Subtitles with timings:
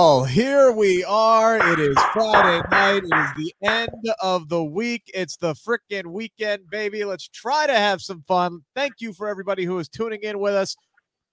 [0.00, 1.58] Well, here we are.
[1.74, 3.02] It is Friday night.
[3.04, 5.02] It is the end of the week.
[5.12, 7.04] It's the freaking weekend, baby.
[7.04, 8.62] Let's try to have some fun.
[8.74, 10.74] Thank you for everybody who is tuning in with us.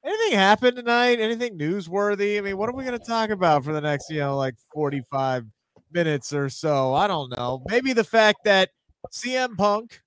[0.06, 1.22] Anything happened tonight?
[1.22, 2.38] Anything newsworthy?
[2.38, 4.56] I mean, what are we going to talk about for the next, you know, like
[4.74, 5.46] 45
[5.94, 6.94] minutes or so?
[6.94, 7.64] I don't know.
[7.70, 8.72] Maybe the fact that
[9.14, 10.02] CM Punk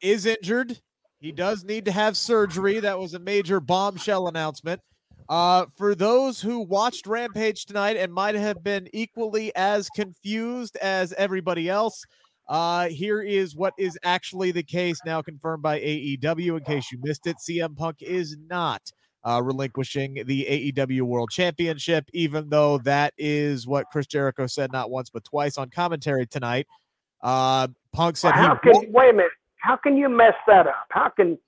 [0.00, 0.80] is injured.
[1.20, 2.80] He does need to have surgery.
[2.80, 4.80] That was a major bombshell announcement.
[5.28, 11.12] Uh, for those who watched Rampage tonight and might have been equally as confused as
[11.14, 12.04] everybody else,
[12.48, 16.58] uh, here is what is actually the case now confirmed by AEW.
[16.58, 18.82] In case you missed it, CM Punk is not
[19.24, 24.90] uh, relinquishing the AEW World Championship, even though that is what Chris Jericho said not
[24.90, 26.66] once but twice on commentary tonight.
[27.22, 29.30] Uh, Punk said, How he can, wait a minute.
[29.58, 30.86] How can you mess that up?
[30.90, 31.38] How can,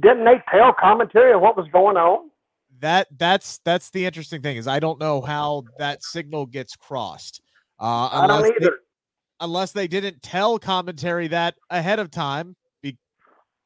[0.00, 2.30] didn't they tell commentary of what was going on?
[2.80, 7.40] That that's that's the interesting thing is I don't know how that signal gets crossed.
[7.78, 8.76] Uh, I don't unless they, either.
[9.40, 12.96] unless they didn't tell commentary that ahead of time, be,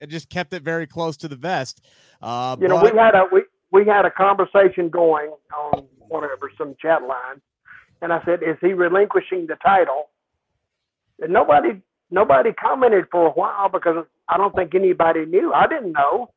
[0.00, 1.84] and just kept it very close to the vest.
[2.22, 3.42] Uh, You know, but- we had a we
[3.72, 7.41] we had a conversation going on whatever some chat line,
[8.03, 10.10] and I said, "Is he relinquishing the title?"
[11.20, 11.80] And nobody
[12.10, 15.53] nobody commented for a while because I don't think anybody knew.
[15.53, 16.30] I didn't know.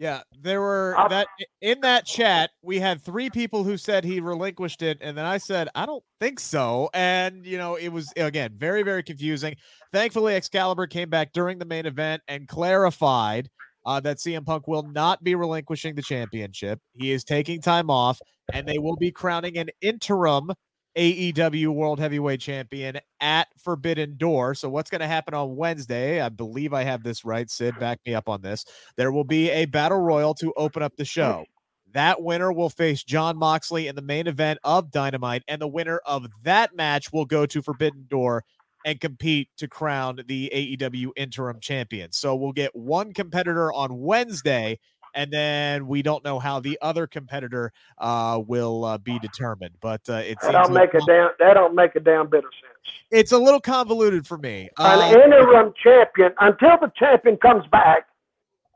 [0.00, 1.26] Yeah, there were I'll- that
[1.60, 2.52] in that chat.
[2.62, 6.02] We had three people who said he relinquished it, and then I said I don't
[6.20, 6.88] think so.
[6.94, 9.56] And you know, it was again very very confusing.
[9.92, 13.50] Thankfully, Excalibur came back during the main event and clarified
[13.84, 16.80] uh, that CM Punk will not be relinquishing the championship.
[16.94, 18.18] He is taking time off,
[18.54, 20.50] and they will be crowning an interim
[20.96, 24.56] AEW World Heavyweight Champion at Forbidden Door.
[24.56, 26.20] So, what's going to happen on Wednesday?
[26.20, 27.48] I believe I have this right.
[27.50, 28.64] Sid, back me up on this.
[28.96, 31.44] There will be a battle royal to open up the show.
[31.92, 36.00] That winner will face Jon Moxley in the main event of Dynamite, and the winner
[36.06, 38.44] of that match will go to Forbidden Door
[38.84, 42.12] and compete to crown the AEW interim champion.
[42.12, 44.78] So we'll get one competitor on Wednesday,
[45.14, 49.74] and then we don't know how the other competitor uh, will uh, be determined.
[49.80, 52.50] But uh, it That don't make a damn that don't make a damn bit of
[52.60, 52.96] sense.
[53.10, 54.68] it's a little convoluted for me.
[54.78, 58.06] An Uh, interim champion until the champion comes back,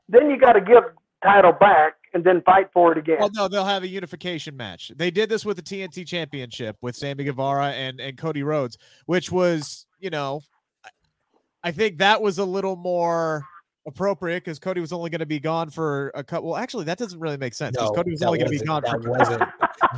[0.09, 0.83] then you got to give
[1.23, 3.17] title back and then fight for it again.
[3.19, 4.93] Well, no, they'll have a unification match.
[4.95, 9.33] They did this with the TNT Championship with Sammy Guevara and and Cody Rhodes, which
[9.33, 10.41] was, you know,
[11.63, 13.45] I think that was a little more
[13.87, 16.51] appropriate because Cody was only going to be gone for a couple.
[16.51, 18.65] Well, actually, that doesn't really make sense because No, Cody was only going to be
[18.65, 18.99] gone for.
[19.11, 19.43] wasn't.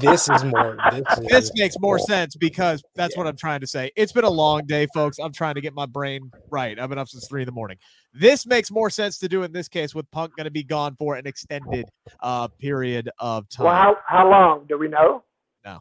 [0.00, 0.76] This is more.
[0.91, 3.92] This, is, This makes more well, sense because that's what I'm trying to say.
[3.97, 5.19] It's been a long day, folks.
[5.19, 6.78] I'm trying to get my brain right.
[6.78, 7.78] I've been up since three in the morning.
[8.12, 10.97] This makes more sense to do in this case with Punk going to be gone
[10.97, 11.86] for an extended
[12.20, 13.66] uh period of time.
[13.66, 15.22] well, how how long do we know?
[15.64, 15.80] No,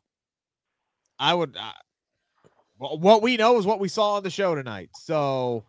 [1.19, 1.55] I would.
[1.57, 1.71] Uh,
[2.77, 4.89] well, what we know is what we saw on the show tonight.
[4.95, 5.63] So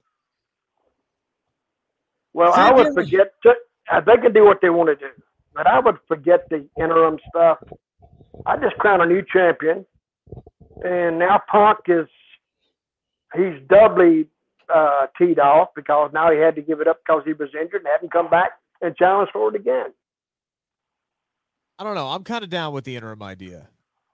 [2.36, 3.32] Well, I would forget.
[3.44, 3.54] To,
[3.90, 5.10] uh, they can do what they want to do,
[5.54, 7.58] but I would forget the interim stuff.
[8.44, 9.86] I just crown a new champion,
[10.84, 12.06] and now Punk is
[13.34, 14.26] he's doubly
[14.72, 17.80] uh, teed off because now he had to give it up because he was injured
[17.80, 18.50] and hadn't come back
[18.82, 19.94] and challenge for it again.
[21.78, 22.08] I don't know.
[22.08, 23.68] I'm kind of down with the interim idea.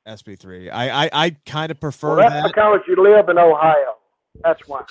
[0.07, 0.71] SP3.
[0.73, 2.47] I I, I kind of prefer Well, that's that.
[2.47, 3.97] because you live in Ohio.
[4.45, 4.83] That's why.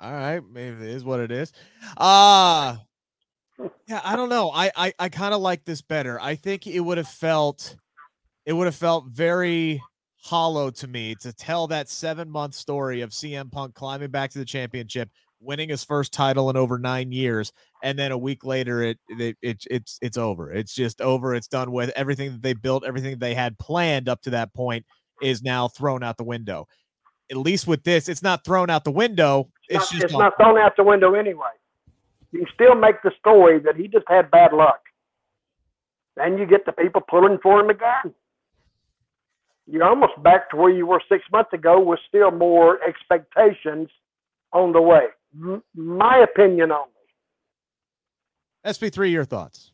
[0.00, 1.52] All right, maybe it is what it is.
[1.96, 2.76] Uh
[3.88, 4.50] yeah, I don't know.
[4.52, 6.20] I I, I kind of like this better.
[6.20, 7.76] I think it would have felt
[8.44, 9.82] it would have felt very
[10.22, 14.38] hollow to me to tell that seven month story of CM Punk climbing back to
[14.38, 15.08] the championship,
[15.40, 17.52] winning his first title in over nine years,
[17.82, 20.52] and then a week later it it, it it's it's over.
[20.52, 21.34] It's just over.
[21.34, 21.90] It's done with.
[21.96, 24.84] Everything that they built, everything they had planned up to that point
[25.22, 26.66] is now thrown out the window
[27.30, 29.50] at least with this, it's not thrown out the window.
[29.68, 31.50] It's, It's, not, just it's not thrown out the window anyway.
[32.32, 34.80] You can still make the story that he just had bad luck.
[36.16, 38.14] Then you get the people pulling for him again.
[39.66, 43.88] You're almost back to where you were six months ago with still more expectations
[44.52, 45.06] on the way.
[45.34, 46.90] M- my opinion only.
[48.64, 49.10] SP3.
[49.10, 49.72] Your thoughts?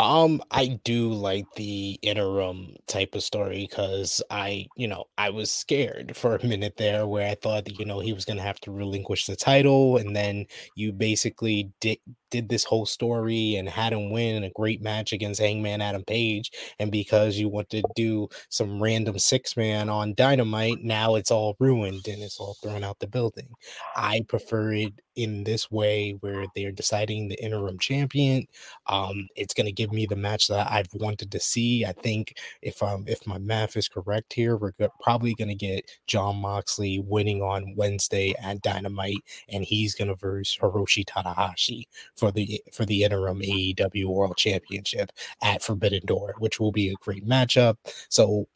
[0.00, 5.50] Um, I do like the interim type of story because I, you know, I was
[5.50, 8.60] scared for a minute there where I thought that, you know, he was gonna have
[8.60, 10.46] to relinquish the title, and then
[10.76, 11.98] you basically did
[12.30, 16.52] did this whole story and had him win a great match against Hangman Adam Page,
[16.78, 21.56] and because you want to do some random six man on Dynamite, now it's all
[21.58, 23.48] ruined and it's all thrown out the building.
[23.96, 28.46] I prefer it in this way where they're deciding the interim champion
[28.86, 31.84] um, it's going to give me the match that I've wanted to see.
[31.84, 35.54] I think if um if my math is correct here, we're go- probably going to
[35.54, 41.84] get Jon Moxley winning on Wednesday at Dynamite, and he's going to verse Hiroshi Tanahashi
[42.16, 45.10] for the for the interim AEW World Championship
[45.42, 47.76] at Forbidden Door, which will be a great matchup.
[48.08, 48.48] So.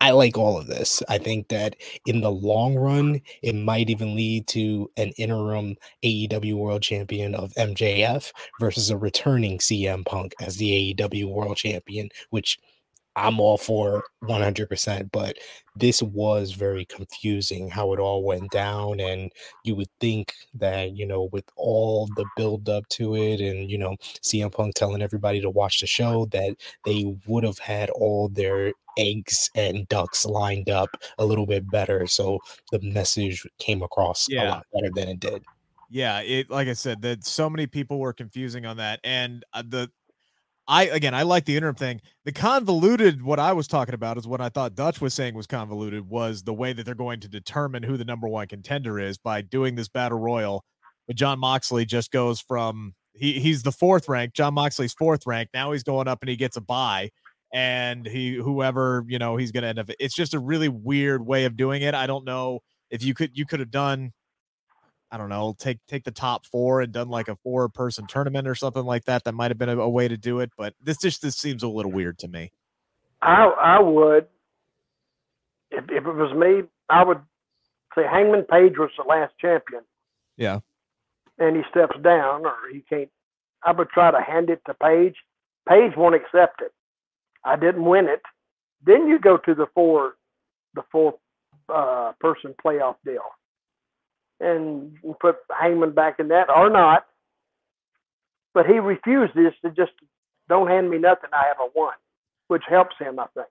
[0.00, 1.02] I like all of this.
[1.08, 1.76] I think that
[2.06, 7.52] in the long run, it might even lead to an interim AEW World Champion of
[7.54, 12.58] MJF versus a returning CM Punk as the AEW World Champion, which
[13.16, 15.10] I'm all for 100%.
[15.12, 15.36] But
[15.74, 19.00] this was very confusing how it all went down.
[19.00, 23.70] And you would think that, you know, with all the build up to it and,
[23.70, 27.90] you know, CM Punk telling everybody to watch the show, that they would have had
[27.90, 32.06] all their eggs and ducks lined up a little bit better.
[32.06, 32.40] So
[32.70, 34.44] the message came across a Yeah.
[34.44, 35.44] lot better than it did.
[35.88, 39.62] Yeah, it like I said, that so many people were confusing on that, and uh,
[39.66, 39.90] the
[40.70, 42.00] I again I like the interim thing.
[42.24, 45.48] The convoluted what I was talking about is what I thought Dutch was saying was
[45.48, 49.18] convoluted was the way that they're going to determine who the number one contender is
[49.18, 50.64] by doing this battle royal.
[51.08, 54.32] But Jon Moxley just goes from he he's the fourth rank.
[54.32, 55.50] Jon Moxley's fourth rank.
[55.52, 57.10] Now he's going up and he gets a bye.
[57.52, 59.90] And he whoever you know he's gonna end up.
[59.98, 61.94] It's just a really weird way of doing it.
[61.96, 64.12] I don't know if you could you could have done
[65.10, 68.46] I don't know, take take the top four and done like a four person tournament
[68.46, 69.24] or something like that.
[69.24, 71.62] That might have been a, a way to do it, but this just this seems
[71.62, 72.52] a little weird to me.
[73.20, 74.26] I I would
[75.70, 77.20] if, if it was me, I would
[77.94, 79.82] say Hangman Page was the last champion.
[80.36, 80.60] Yeah.
[81.38, 83.10] And he steps down or he can't
[83.64, 85.16] I would try to hand it to Page.
[85.68, 86.72] Page won't accept it.
[87.44, 88.22] I didn't win it.
[88.84, 90.14] Then you go to the four
[90.74, 91.14] the four
[91.68, 93.22] uh, person playoff deal.
[94.40, 97.06] And put Hangman back in that or not.
[98.54, 99.92] But he refuses to just
[100.48, 101.94] don't hand me nothing, I have a one,
[102.48, 103.46] which helps him, I think.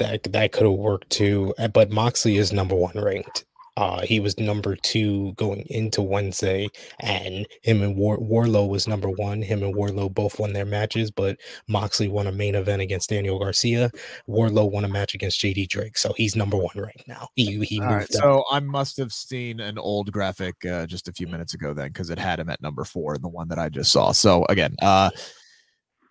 [0.00, 1.54] that that could have worked too.
[1.72, 3.44] But Moxley is number one ranked.
[3.80, 6.68] Uh, he was number two going into Wednesday,
[6.98, 9.40] and him and War- Wardlow was number one.
[9.40, 13.38] Him and Wardlow both won their matches, but Moxley won a main event against Daniel
[13.38, 13.90] Garcia.
[14.28, 17.28] Wardlow won a match against JD Drake, so he's number one right now.
[17.36, 18.10] He he moved right, up.
[18.10, 21.88] so I must have seen an old graphic uh, just a few minutes ago then
[21.88, 24.12] because it had him at number four, the one that I just saw.
[24.12, 25.08] So again, uh,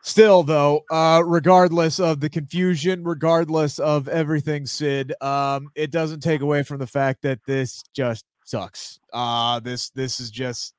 [0.09, 6.41] still though, uh, regardless of the confusion, regardless of everything, Sid, um, it doesn't take
[6.41, 8.99] away from the fact that this just sucks.
[9.13, 10.73] Uh, this this is just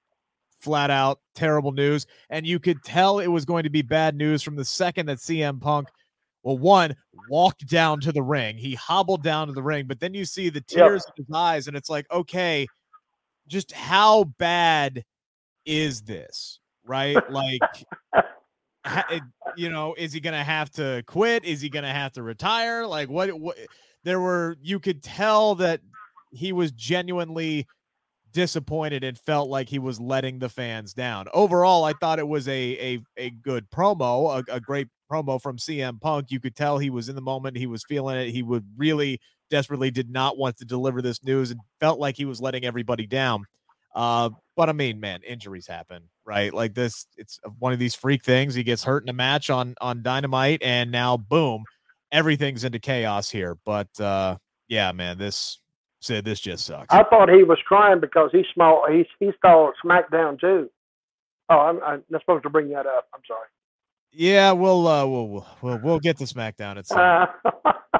[0.60, 4.42] flat out terrible news, and you could tell it was going to be bad news
[4.42, 5.88] from the second that CM Punk
[6.42, 6.96] well, one
[7.28, 8.56] walked down to the ring.
[8.56, 11.68] He hobbled down to the ring, but then you see the tears in his eyes,
[11.68, 12.66] and it's like, okay,
[13.46, 15.04] just how bad
[15.66, 16.60] is this?
[16.84, 17.16] Right?
[17.30, 17.60] Like,
[19.56, 21.44] you know, is he gonna have to quit?
[21.44, 22.86] Is he gonna have to retire?
[22.86, 23.30] Like, what?
[23.38, 23.56] What?
[24.04, 25.80] There were you could tell that
[26.32, 27.66] he was genuinely
[28.32, 31.26] disappointed and felt like he was letting the fans down.
[31.34, 32.52] Overall, I thought it was a
[32.96, 36.30] a, a good promo, a, a great promo from CM Punk.
[36.30, 38.30] You could tell he was in the moment, he was feeling it.
[38.30, 39.20] He would really
[39.50, 43.06] desperately did not want to deliver this news and felt like he was letting everybody
[43.06, 43.44] down.
[43.94, 46.52] Uh, but I mean, man, injuries happen, right?
[46.52, 48.54] Like this, it's one of these freak things.
[48.54, 51.64] He gets hurt in a match on on Dynamite, and now boom,
[52.12, 53.56] everything's into chaos here.
[53.64, 54.36] But uh,
[54.68, 55.58] yeah, man, this
[56.00, 56.92] said this just sucks.
[56.92, 60.70] I thought he was crying because he small he he saw SmackDown too.
[61.48, 63.08] Oh, I'm, I'm not supposed to bring that up.
[63.14, 63.48] I'm sorry.
[64.12, 66.98] Yeah, we'll uh we'll we'll we'll, get to SmackDown at some.
[66.98, 67.26] Uh,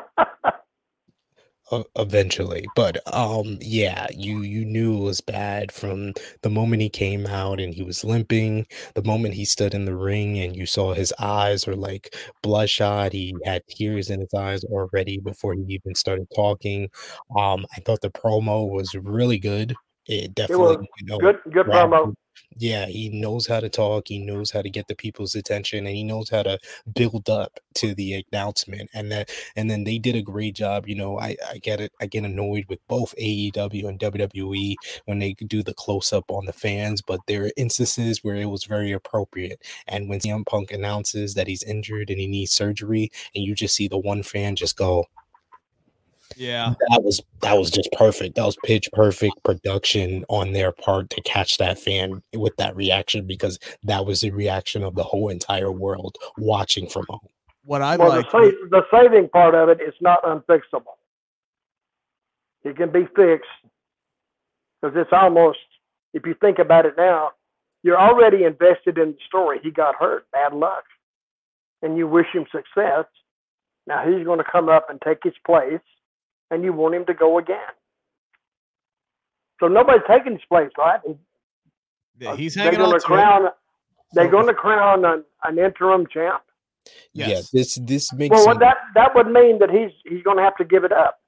[1.97, 6.13] eventually but um yeah you you knew it was bad from
[6.43, 9.95] the moment he came out and he was limping the moment he stood in the
[9.95, 14.65] ring and you saw his eyes were like bloodshot he had tears in his eyes
[14.65, 16.89] already before he even started talking.
[17.37, 19.75] Um i thought the promo was really good.
[20.07, 22.15] It definitely It was you know good, good promo.
[22.57, 24.09] Yeah, he knows how to talk.
[24.09, 26.59] He knows how to get the people's attention, and he knows how to
[26.95, 28.91] build up to the announcement.
[28.95, 30.89] And that, and then they did a great job.
[30.89, 31.93] You know, I I get it.
[32.01, 34.75] I get annoyed with both AEW and WWE
[35.07, 38.47] when they do the close up on the fans, but there are instances where it
[38.47, 39.63] was very appropriate.
[39.87, 43.75] And when CM Punk announces that he's injured and he needs surgery, and you just
[43.75, 45.07] see the one fan just go,
[46.37, 46.75] Yeah.
[46.91, 48.37] that was that was just perfect.
[48.37, 53.27] That was pitch perfect production on their part to catch that fan with that reaction
[53.27, 57.21] because that was the reaction of the whole entire world watching from home.
[57.65, 58.31] What I well, like.
[58.31, 60.97] the, sa- the saving part of it is not unfixable.
[62.65, 63.49] It can be fixed
[64.81, 65.59] because it's almost,
[66.15, 67.31] if you think about it now,
[67.83, 69.59] you're already invested in the story.
[69.63, 70.85] He got hurt, bad luck,
[71.83, 73.05] and you wish him success.
[73.87, 75.81] Now he's going to come up and take his place,
[76.51, 77.59] and you want him to go again.
[79.61, 81.01] So nobody's taking his place, right?
[82.19, 83.17] Yeah, uh, he's they're hanging going on to to it.
[83.17, 83.43] crown.
[84.13, 86.43] They're So- going to crown an, an interim champ.
[87.13, 87.51] Yeah, Yes.
[87.51, 90.57] this this makes Well, some- that that would mean that he's he's going to have
[90.57, 91.21] to give it up.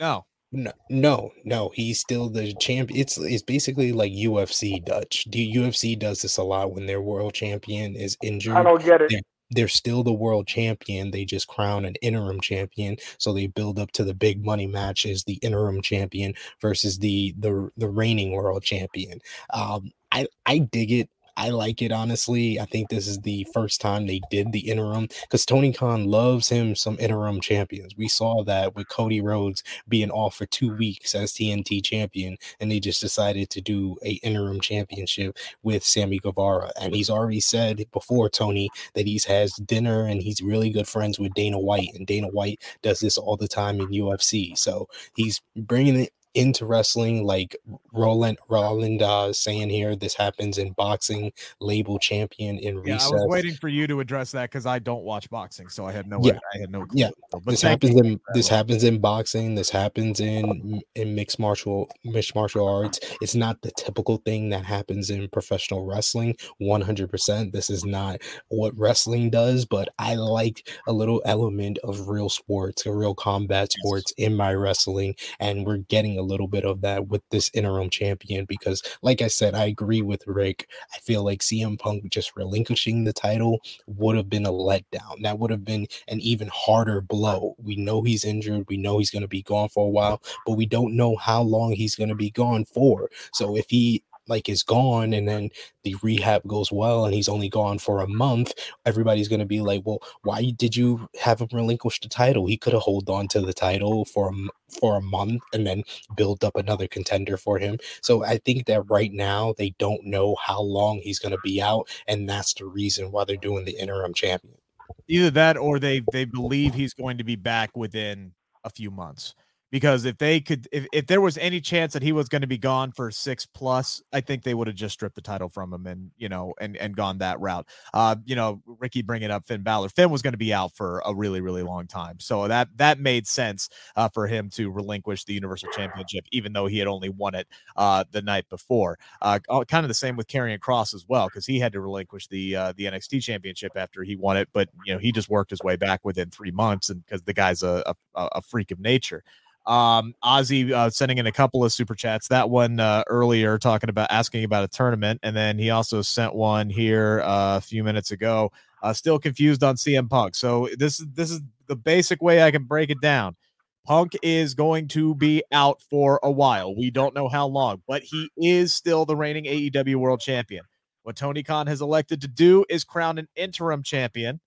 [0.00, 0.24] No.
[0.52, 2.90] no, no, no, he's still the champ.
[2.94, 5.26] It's it's basically like UFC Dutch.
[5.30, 8.56] The UFC does this a lot when their world champion is injured.
[8.56, 9.12] I don't get it.
[9.12, 9.20] Yeah.
[9.50, 11.10] They're still the world champion.
[11.10, 12.96] They just crown an interim champion.
[13.18, 17.34] So they build up to the big money match as the interim champion versus the
[17.38, 19.20] the the reigning world champion.
[19.52, 21.10] Um, I I dig it.
[21.38, 22.58] I like it honestly.
[22.58, 26.48] I think this is the first time they did the interim because Tony Khan loves
[26.48, 27.96] him some interim champions.
[27.96, 32.72] We saw that with Cody Rhodes being off for two weeks as TNT champion, and
[32.72, 36.72] they just decided to do a interim championship with Sammy Guevara.
[36.80, 41.20] And he's already said before Tony that he's has dinner and he's really good friends
[41.20, 44.58] with Dana White, and Dana White does this all the time in UFC.
[44.58, 47.56] So he's bringing it into wrestling like
[47.92, 53.14] Roland Roland uh, saying here this happens in boxing label champion in Yeah, recess I
[53.14, 56.06] was waiting for you to address that because I don't watch boxing, so I had
[56.06, 56.20] no.
[56.22, 56.38] Yeah.
[56.54, 56.84] I had no.
[56.84, 57.00] Clue.
[57.00, 57.10] Yeah.
[57.30, 58.00] But this happens you.
[58.00, 63.34] in this happens in boxing this happens in in mixed martial mixed martial arts it's
[63.34, 69.30] not the typical thing that happens in professional wrestling 100% this is not what wrestling
[69.30, 74.36] does but i like a little element of real sports a real combat sports in
[74.36, 78.82] my wrestling and we're getting a little bit of that with this interim champion because
[79.02, 83.12] like i said i agree with rick i feel like cm punk just relinquishing the
[83.12, 87.54] title would have been a letdown that would have been an even harder blow.
[87.58, 88.66] We know he's injured.
[88.68, 91.42] We know he's going to be gone for a while, but we don't know how
[91.42, 93.10] long he's going to be gone for.
[93.32, 95.50] So if he like is gone and then
[95.84, 98.52] the rehab goes well and he's only gone for a month
[98.84, 102.46] everybody's going to be like well why did you have him relinquish the title?
[102.46, 104.48] He could have hold on to the title for a,
[104.80, 105.84] for a month and then
[106.16, 107.78] build up another contender for him.
[108.02, 111.60] So i think that right now they don't know how long he's going to be
[111.60, 114.58] out and that's the reason why they're doing the interim champion.
[115.06, 118.32] Either that, or they they believe he's going to be back within
[118.64, 119.34] a few months.
[119.70, 122.46] Because if they could, if, if there was any chance that he was going to
[122.46, 125.72] be gone for six plus, I think they would have just stripped the title from
[125.74, 127.68] him and you know and and gone that route.
[127.92, 129.90] Uh, you know, Ricky bringing up Finn Balor.
[129.90, 132.98] Finn was going to be out for a really really long time, so that that
[132.98, 137.10] made sense uh, for him to relinquish the Universal Championship, even though he had only
[137.10, 137.46] won it
[137.76, 138.98] uh, the night before.
[139.20, 141.80] Uh, oh, kind of the same with Karrion Kross as well, because he had to
[141.80, 145.28] relinquish the uh, the NXT Championship after he won it, but you know he just
[145.28, 147.82] worked his way back within three months, and because the guy's a,
[148.14, 149.22] a a freak of nature.
[149.68, 152.28] Um, Ozzy uh, sending in a couple of super chats.
[152.28, 156.34] That one uh, earlier talking about asking about a tournament, and then he also sent
[156.34, 158.50] one here uh, a few minutes ago.
[158.82, 160.34] Uh, still confused on CM Punk.
[160.34, 163.36] So this is this is the basic way I can break it down.
[163.84, 166.74] Punk is going to be out for a while.
[166.74, 170.64] We don't know how long, but he is still the reigning AEW World Champion.
[171.02, 174.40] What Tony Khan has elected to do is crown an interim champion.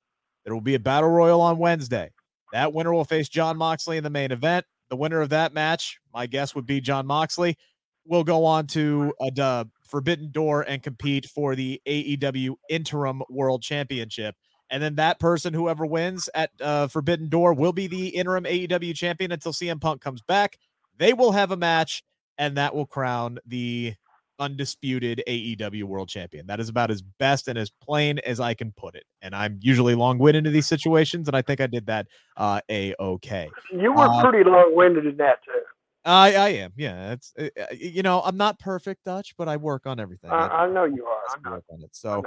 [0.45, 2.11] There will be a battle royal on Wednesday.
[2.53, 4.65] That winner will face Jon Moxley in the main event.
[4.91, 7.57] The winner of that match, my guess would be Jon Moxley,
[8.05, 13.63] will go on to a dub Forbidden Door and compete for the AEW Interim World
[13.63, 14.35] Championship.
[14.69, 18.93] And then that person, whoever wins at uh, Forbidden Door, will be the interim AEW
[18.93, 20.57] champion until CM Punk comes back.
[20.97, 22.03] They will have a match,
[22.37, 23.95] and that will crown the
[24.41, 26.47] undisputed AEW world champion.
[26.47, 29.05] That is about as best and as plain as I can put it.
[29.21, 32.59] And I'm usually long winded in these situations, and I think I did that uh,
[32.69, 33.49] a okay.
[33.71, 35.61] You were Uh, pretty long winded in that too.
[36.03, 37.11] I I am, yeah.
[37.11, 40.31] It's uh, uh, you know I'm not perfect Dutch, but I work on everything.
[40.31, 41.21] I, I know you are.
[41.45, 41.95] I work on it.
[41.95, 42.23] So.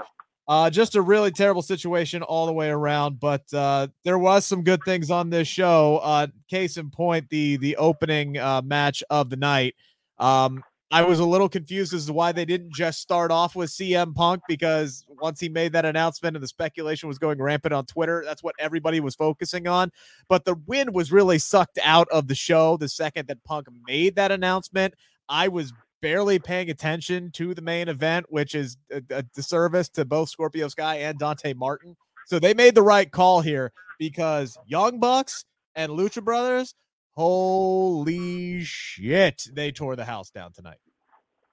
[0.47, 4.63] Uh, just a really terrible situation all the way around, but uh, there was some
[4.63, 5.99] good things on this show.
[6.03, 9.75] Uh, case in point, the the opening uh, match of the night.
[10.19, 13.71] Um, I was a little confused as to why they didn't just start off with
[13.71, 17.87] CM Punk because once he made that announcement and the speculation was going rampant on
[17.87, 19.91] Twitter, that's what everybody was focusing on.
[20.29, 24.15] But the wind was really sucked out of the show the second that Punk made
[24.17, 24.95] that announcement.
[25.29, 30.05] I was barely paying attention to the main event, which is a, a disservice to
[30.05, 31.97] both Scorpio Sky and Dante Martin.
[32.27, 36.75] So they made the right call here because Young Bucks and Lucha Brothers,
[37.17, 40.79] holy shit, they tore the house down tonight.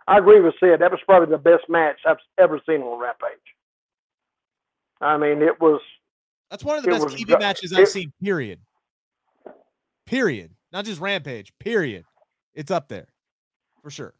[0.08, 0.80] I agree with Sid.
[0.82, 3.40] That was probably the best match I've ever seen on Rampage.
[5.00, 5.80] I mean, it was.
[6.50, 8.60] That's one of the best was TV go- matches I've it- seen, period.
[10.06, 10.52] Period.
[10.74, 12.04] Not just Rampage, period.
[12.54, 13.08] It's up there
[13.82, 14.14] for sure.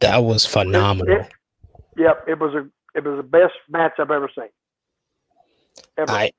[0.00, 1.20] That was phenomenal.
[1.20, 1.32] It,
[1.96, 4.48] yep, it was a it was the best match I've ever seen.
[5.98, 6.10] Ever.
[6.12, 6.30] I,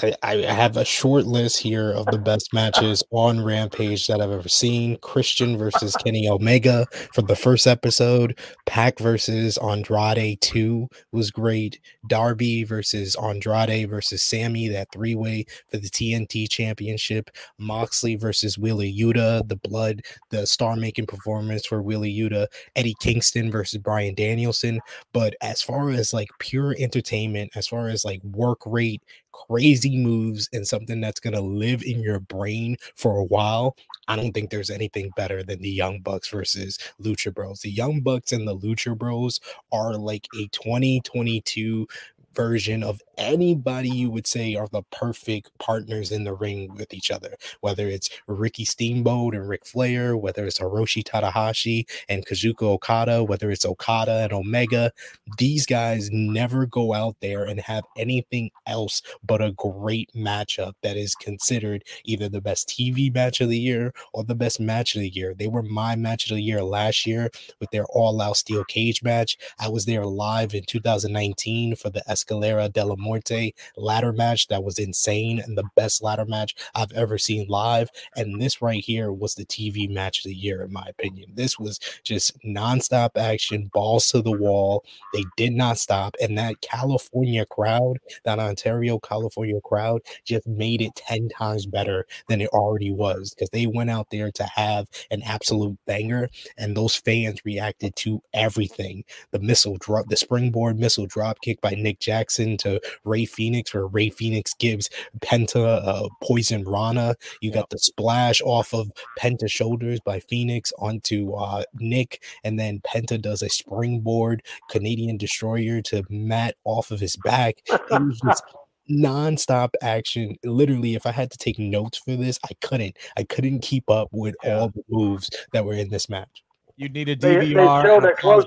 [0.00, 4.30] I I have a short list here of the best matches on Rampage that I've
[4.30, 4.96] ever seen.
[4.98, 8.38] Christian versus Kenny Omega for the first episode.
[8.66, 11.80] Pac versus Andrade 2 was great.
[12.06, 17.30] Darby versus Andrade versus Sammy, that three-way for the TNT championship.
[17.58, 22.46] Moxley versus Wheeler Yuta, the blood, the star-making performance for Wheeler Yuta.
[22.76, 24.80] Eddie Kingston versus Bryan Danielson.
[25.12, 29.02] But as far as like pure entertainment, as far as like work rate,
[29.46, 33.76] crazy moves, and something that's gonna live in your brain for a while,
[34.08, 37.60] I don't think there's anything better than the Young Bucks versus Lucha Bros.
[37.60, 39.40] The Young Bucks and the Lucha Bros
[39.72, 41.86] are like a 2022
[42.34, 47.10] version of anybody you would say are the perfect partners in the ring with each
[47.10, 53.24] other, whether it's Ricky Steamboat and Ric Flair, whether it's Hiroshi Tanahashi and Kazuchika Okada,
[53.24, 54.92] whether it's Okada and Omega.
[55.38, 60.96] These guys never go out there and have anything else but a great matchup that
[60.96, 65.02] is considered either the best TV match of the year or the best match of
[65.02, 65.34] the year.
[65.34, 69.02] They were my match of the year last year with their all out steel cage
[69.02, 69.36] match.
[69.58, 74.62] I was there live in 2019 for the Escalera de la Muerte ladder match that
[74.62, 77.90] was insane and the best ladder match I've ever seen live.
[78.16, 81.32] And this right here was the TV match of the year, in my opinion.
[81.34, 84.84] This was just nonstop action, balls to the wall.
[85.14, 86.16] They did not stop.
[86.20, 92.40] And that California crowd, that Ontario, California crowd, just made it 10 times better than
[92.40, 96.28] it already was because they went out there to have an absolute banger.
[96.56, 101.70] And those fans reacted to everything the missile drop, the springboard missile drop kick by
[101.70, 104.88] Nick Jackson to Rey Fenix, where Rey Fenix gives
[105.20, 107.14] Penta uh, poison Rana.
[107.40, 112.80] You got the splash off of Penta shoulders by Fenix onto uh, Nick, and then
[112.80, 117.56] Penta does a springboard Canadian destroyer to Matt off of his back.
[117.68, 118.42] It was just
[118.90, 123.58] non-stop action literally if i had to take notes for this i couldn't i couldn't
[123.60, 124.60] keep up with Yeah.
[124.60, 126.42] all the moves that were in this match
[126.78, 128.46] You'd need a They- they showed a close.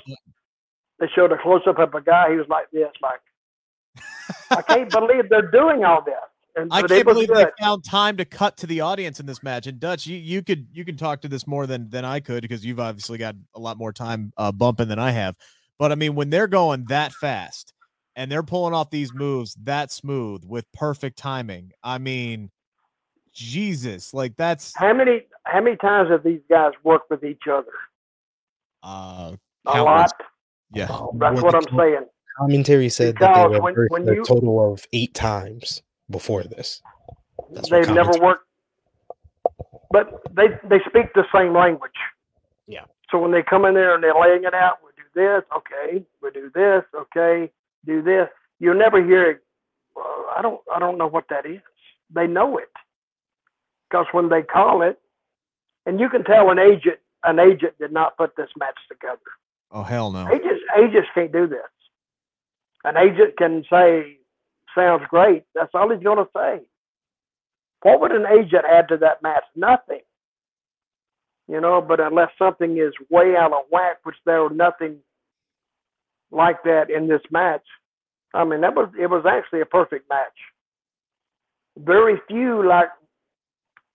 [0.99, 2.31] they showed a close up of a guy.
[2.31, 3.19] He was like this, like
[4.51, 6.15] I can't believe they're doing all this.
[6.55, 7.47] And I can't believe good.
[7.47, 9.67] they found time to cut to the audience in this match.
[9.67, 12.41] And Dutch, you, you could you can talk to this more than than I could
[12.41, 15.35] because you've obviously got a lot more time uh, bumping than I have.
[15.79, 17.73] But I mean, when they're going that fast
[18.17, 22.51] and they're pulling off these moves that smooth with perfect timing, I mean,
[23.33, 27.71] Jesus, like that's How many how many times have these guys worked with each other?
[28.83, 29.35] uh,
[29.67, 29.85] A countless.
[29.85, 30.11] lot.
[30.73, 32.05] Yeah, Um, That's what I'm saying.
[32.41, 36.43] Commentary said that they Because were when- versed when a total of eight times before
[36.43, 36.81] this
[37.51, 38.45] That's They've never worked,
[39.91, 41.91] but they they speak the same language.
[42.67, 42.85] Yeah.
[43.11, 46.05] So when they come in there and they're laying it out, we do this, okay.
[46.21, 47.51] We do this, okay.
[47.85, 48.27] Do this.
[48.59, 49.41] You'll never hear.
[49.95, 50.61] Well, I don't.
[50.73, 51.61] I don't know what that is.
[52.13, 52.69] They know it
[53.89, 54.99] because when they call it,
[55.85, 59.19] and you can tell an agent an agent did not put this match together.
[59.71, 60.27] oh hell no.
[60.29, 61.59] Agents agents can't do this.
[62.83, 64.17] An agent can say,
[64.75, 66.61] "Sounds great." That's all he's going to say.
[67.83, 69.43] What would an agent add to that match?
[69.55, 70.01] Nothing.
[71.47, 74.97] You know, but unless something is way out of whack, which there was nothing
[76.31, 77.65] like that in this match.
[78.33, 80.37] I mean, that was it was actually a perfect match.
[81.77, 82.89] Very few like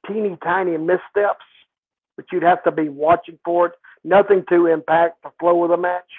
[0.06, 1.44] teeny tiny missteps.
[2.16, 3.72] but you'd have to be watching for it.
[4.04, 6.10] Nothing to impact the flow of the match,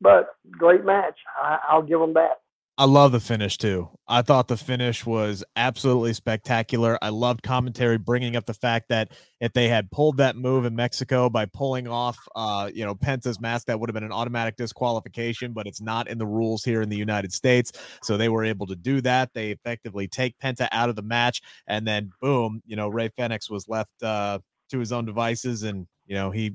[0.00, 1.18] but great match.
[1.40, 2.38] I, I'll give them that.
[2.78, 3.88] I love the finish too.
[4.06, 6.98] I thought the finish was absolutely spectacular.
[7.00, 10.76] I loved commentary bringing up the fact that if they had pulled that move in
[10.76, 14.56] Mexico by pulling off, uh, you know, Penta's mask, that would have been an automatic
[14.56, 17.72] disqualification, but it's not in the rules here in the United States.
[18.02, 19.30] So they were able to do that.
[19.32, 23.48] They effectively take Penta out of the match, and then boom, you know, Rey Fenix
[23.48, 26.54] was left uh, to his own devices, and you know he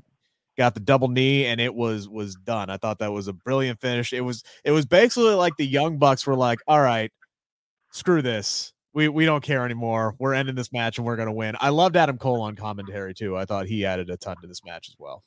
[0.62, 2.70] got the double knee and it was was done.
[2.70, 4.12] I thought that was a brilliant finish.
[4.12, 7.10] It was it was basically like the young bucks were like, "All right,
[7.92, 8.72] screw this.
[8.94, 10.14] We we don't care anymore.
[10.20, 13.12] We're ending this match and we're going to win." I loved Adam Cole on commentary
[13.12, 13.36] too.
[13.36, 15.24] I thought he added a ton to this match as well.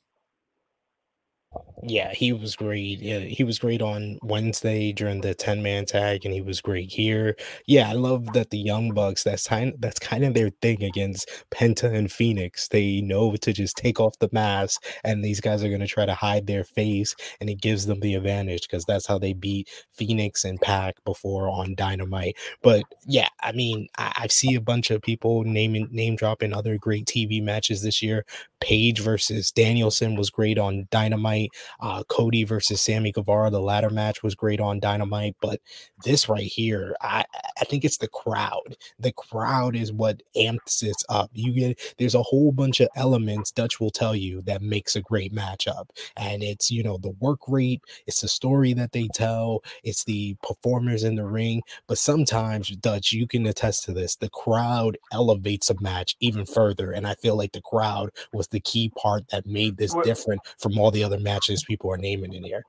[1.82, 3.00] Yeah, he was great.
[3.00, 6.90] Yeah, he was great on Wednesday during the 10 man tag, and he was great
[6.90, 7.36] here.
[7.66, 11.30] Yeah, I love that the Young Bucks, that's kind that's kind of their thing against
[11.50, 12.68] Penta and Fenix.
[12.68, 16.14] They know to just take off the mask, and these guys are gonna try to
[16.14, 20.44] hide their face, and it gives them the advantage because that's how they beat Fenix
[20.44, 22.36] and Pac before on Dynamite.
[22.62, 26.78] But yeah, I mean, I, I see a bunch of people naming name dropping other
[26.78, 28.24] great TV matches this year.
[28.66, 31.50] Page versus Danielson was great on Dynamite.
[31.78, 35.60] Uh, Cody versus Sammy Guevara, the latter match was great on Dynamite, but
[36.04, 37.24] this right here, I
[37.60, 38.76] I think it's the crowd.
[38.98, 41.30] The crowd is what amps this up.
[41.32, 45.00] You get there's a whole bunch of elements Dutch will tell you that makes a
[45.00, 49.62] great matchup, and it's you know the work rate, it's the story that they tell,
[49.84, 54.16] it's the performers in the ring, but sometimes Dutch, you can attest to this.
[54.16, 58.55] The crowd elevates a match even further, and I feel like the crowd was the
[58.60, 62.42] key part that made this different from all the other matches people are naming in
[62.42, 62.62] here.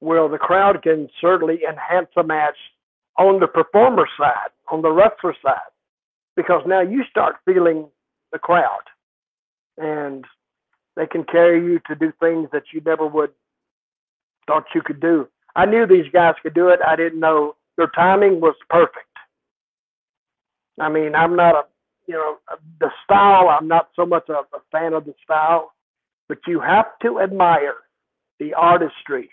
[0.00, 2.56] Well, the crowd can certainly enhance a match
[3.18, 5.72] on the performer side, on the wrestler side,
[6.36, 7.88] because now you start feeling
[8.32, 8.82] the crowd,
[9.78, 10.24] and
[10.96, 13.30] they can carry you to do things that you never would
[14.46, 15.28] thought you could do.
[15.56, 16.80] I knew these guys could do it.
[16.86, 19.06] I didn't know their timing was perfect.
[20.78, 21.62] I mean, I'm not a
[22.06, 22.36] you know
[22.80, 23.48] the style.
[23.48, 25.72] I'm not so much a, a fan of the style,
[26.28, 27.76] but you have to admire
[28.38, 29.30] the artistry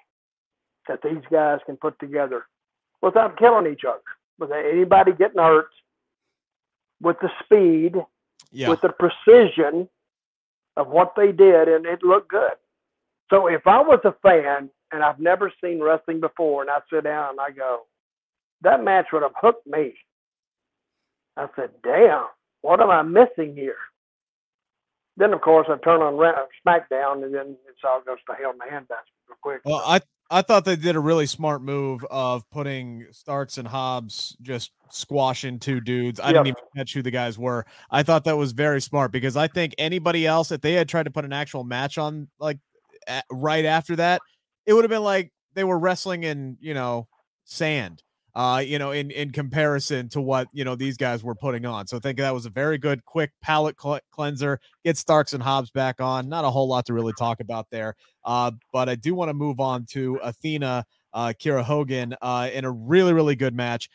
[0.88, 2.46] that these guys can put together
[3.02, 4.02] without killing each other,
[4.40, 5.70] without anybody getting hurt,
[7.02, 7.96] with the speed,
[8.52, 8.70] yeah.
[8.70, 9.88] with the precision
[10.78, 12.54] of what they did, and it looked good.
[13.30, 17.04] So if I was a fan and I've never seen wrestling before, and I sit
[17.04, 17.82] down and I go,
[18.62, 19.96] that match would have hooked me.
[21.36, 22.26] I said, damn,
[22.64, 23.76] what am I missing here?
[25.16, 26.16] Then, of course, I turn on
[26.66, 29.62] SmackDown, and then it all goes to hell in the handbasket real quick.
[29.64, 34.36] Well, I I thought they did a really smart move of putting Starks and Hobbs
[34.42, 36.20] just squashing two dudes.
[36.20, 36.34] I yep.
[36.34, 37.66] didn't even catch who the guys were.
[37.92, 41.04] I thought that was very smart because I think anybody else, if they had tried
[41.04, 42.58] to put an actual match on like
[43.30, 44.22] right after that,
[44.66, 47.08] it would have been like they were wrestling in you know
[47.44, 48.02] sand
[48.36, 51.86] uh, you know, in in comparison to what you know these guys were putting on.
[51.86, 54.60] So I think that was a very good, quick palate cl- cleanser.
[54.84, 56.30] Get Starks and Hobbs back on.
[56.30, 59.34] Not a whole lot to really talk about there, uh, but I do want to
[59.34, 63.90] move on to Athena, uh, Kiera Hogan, uh, in a really really good match.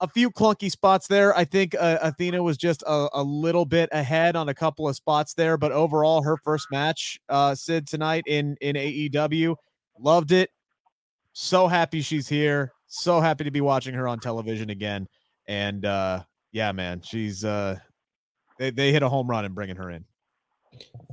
[0.00, 1.36] A few clunky spots there.
[1.36, 4.96] I think uh, Athena was just a, a, little bit ahead on a couple of
[4.96, 9.54] spots there, but overall, her first match, uh, Sid tonight in in AEW,
[10.00, 10.48] loved it.
[11.34, 15.08] So happy she's here so happy to be watching her on television again.
[15.48, 17.78] And uh, yeah, man, she's uh,
[18.58, 20.04] they they hit a home run in bringing her in.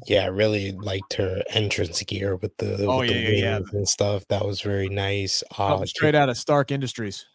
[0.08, 3.88] Yeah, I really liked her entrance gear with the, oh, with yeah, the yeah, and
[3.88, 4.26] stuff.
[4.30, 5.44] That was very nice.
[5.58, 7.26] Uh, straight out of Stark Industries.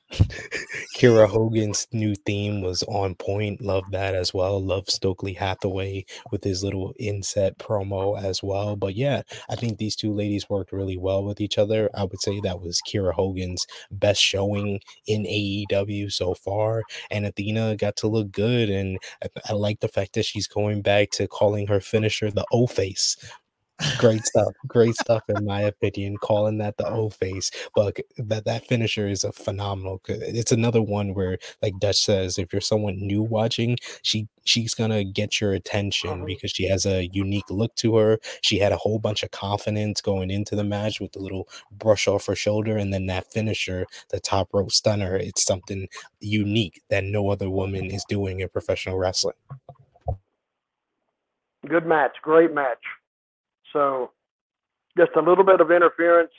[0.97, 3.61] Kiera Hogan's new theme was on point.
[3.61, 4.63] Love that as well.
[4.63, 8.77] Love Stokely Hathaway with his little inset promo as well.
[8.77, 11.91] But yeah, I think these two ladies worked really well with each other.
[11.95, 16.83] I would say that was Kiera Hogan's best showing in AEW so far.
[17.11, 18.71] And Athena got to look good.
[18.71, 22.47] And I, I like the fact that she's going back to calling her finisher the
[22.53, 23.17] O face,
[23.99, 28.67] great stuff great stuff in my opinion calling that the o face but that that
[28.67, 33.23] finisher is a phenomenal it's another one where like dutch says if you're someone new
[33.23, 36.25] watching she she's gonna get your attention uh-huh.
[36.25, 38.19] because she has a unique look to her.
[38.43, 42.07] She had a whole bunch of confidence going into the match with the little brush
[42.07, 45.89] off her shoulder and then that finisher the top rope stunner it's something
[46.21, 49.35] unique that no other woman is doing in professional wrestling.
[51.67, 52.79] Good match great match
[53.75, 54.13] so
[54.97, 56.33] just a little bit of interference,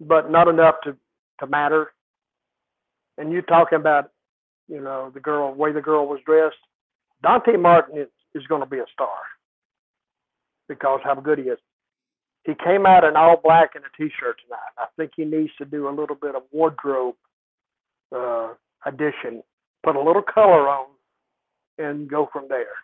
[0.00, 0.96] but not enough to,
[1.40, 1.92] to matter.
[3.18, 4.10] And you talking about,
[4.68, 6.56] you know, the girl, way the girl was dressed.
[7.22, 9.08] Dante Martin is, is going to be a star.
[10.68, 11.58] because how good he is.
[12.44, 14.72] He came out in all black and a t-shirt tonight.
[14.78, 17.14] I think he needs to do a little bit of wardrobe
[18.14, 19.42] uh, addition,
[19.84, 20.86] put a little color on,
[21.78, 22.74] and go from there.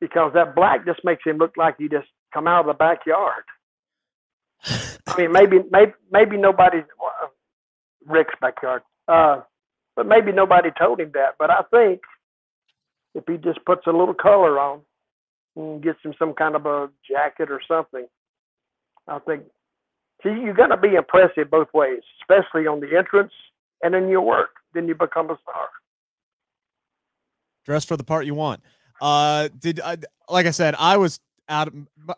[0.00, 3.44] Because that black just makes him look like he just come out of the backyard.
[4.64, 7.26] I mean, maybe, maybe, maybe nobody, uh,
[8.06, 9.40] Rick's backyard, uh,
[9.94, 11.36] but maybe nobody told him that.
[11.38, 12.00] But I think
[13.14, 14.80] if he just puts a little color on
[15.56, 18.06] and gets him some kind of a jacket or something,
[19.08, 19.44] I think.
[20.22, 23.32] See, you're going to be impressive both ways, especially on the entrance
[23.82, 24.50] and in your work.
[24.74, 25.68] Then you become a star.
[27.64, 28.62] Dress for the part you want.
[29.00, 29.96] Uh, did I?
[30.28, 31.72] Like I said, I was out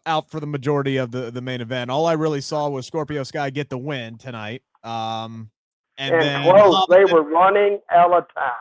[0.06, 1.90] out for the majority of the the main event.
[1.90, 4.62] All I really saw was Scorpio Sky get the win tonight.
[4.84, 5.50] Um,
[5.98, 8.52] and, And then close, they were running out of time.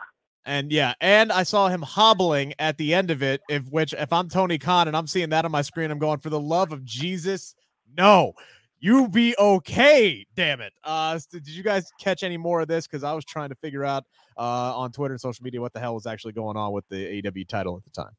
[0.44, 3.40] and yeah, and I saw him hobbling at the end of it.
[3.48, 6.18] If which, if I'm Tony Khan and I'm seeing that on my screen, I'm going
[6.18, 7.54] for the love of Jesus.
[7.96, 8.34] No,
[8.80, 10.26] you be okay.
[10.34, 10.72] Damn it.
[10.84, 12.86] Uh, did you guys catch any more of this?
[12.86, 14.04] Because I was trying to figure out
[14.36, 17.18] uh on Twitter and social media what the hell was actually going on with the
[17.18, 18.12] aw title at the time.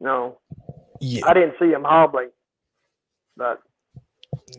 [0.00, 0.38] No,
[1.00, 2.30] Yeah, I didn't see him hobbling,
[3.36, 3.62] but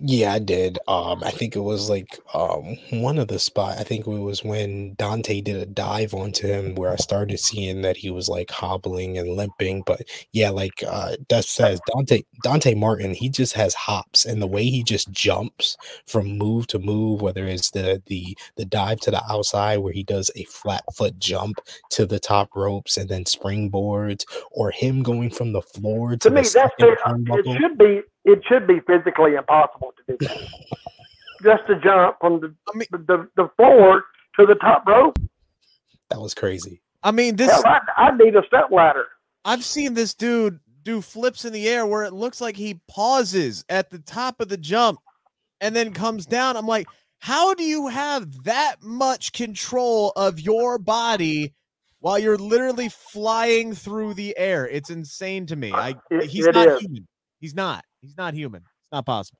[0.01, 0.79] yeah, I did.
[0.87, 3.77] Um, I think it was like um one of the spot.
[3.79, 7.81] I think it was when Dante did a dive onto him where I started seeing
[7.81, 9.83] that he was like hobbling and limping.
[9.85, 10.01] But
[10.33, 14.65] yeah, like uh Dutch says, Dante Dante Martin, he just has hops, and the way
[14.65, 19.23] he just jumps from move to move, whether it's the the the dive to the
[19.31, 21.59] outside where he does a flat foot jump
[21.91, 26.29] to the top ropes and then springboards, or him going from the floor to, to
[26.29, 26.73] the me, that's.
[26.79, 30.37] It should be it should be physically impossible to do that.
[31.43, 34.03] Just to jump from the, I mean- the the floor
[34.39, 35.17] to the top rope.
[36.09, 36.81] That was crazy.
[37.03, 39.05] I mean, this Hell, I, I need a step ladder.
[39.43, 43.63] I've seen this dude do flips in the air where it looks like he pauses
[43.69, 44.99] at the top of the jump
[45.61, 46.57] and then comes down.
[46.57, 46.87] I'm like,
[47.19, 51.53] how do you have that much control of your body
[51.99, 54.67] while you're literally flying through the air?
[54.67, 55.71] It's insane to me.
[55.73, 56.81] I It- he's it not is.
[56.81, 57.07] human.
[57.39, 57.83] He's not.
[58.05, 58.61] He's not human.
[58.61, 59.39] It's not possible.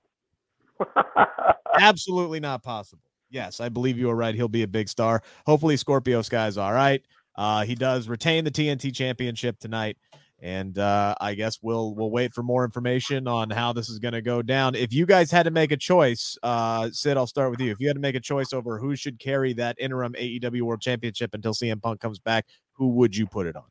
[1.79, 3.03] Absolutely not possible.
[3.29, 4.33] Yes, I believe you are right.
[4.33, 5.21] He'll be a big star.
[5.45, 7.01] Hopefully, Scorpio Sky's all right.
[7.35, 9.97] Uh, he does retain the TNT Championship tonight,
[10.41, 14.13] and uh, I guess we'll we'll wait for more information on how this is going
[14.13, 14.73] to go down.
[14.73, 17.71] If you guys had to make a choice, uh, Sid, I'll start with you.
[17.71, 20.81] If you had to make a choice over who should carry that interim AEW World
[20.81, 23.65] Championship until CM Punk comes back, who would you put it on?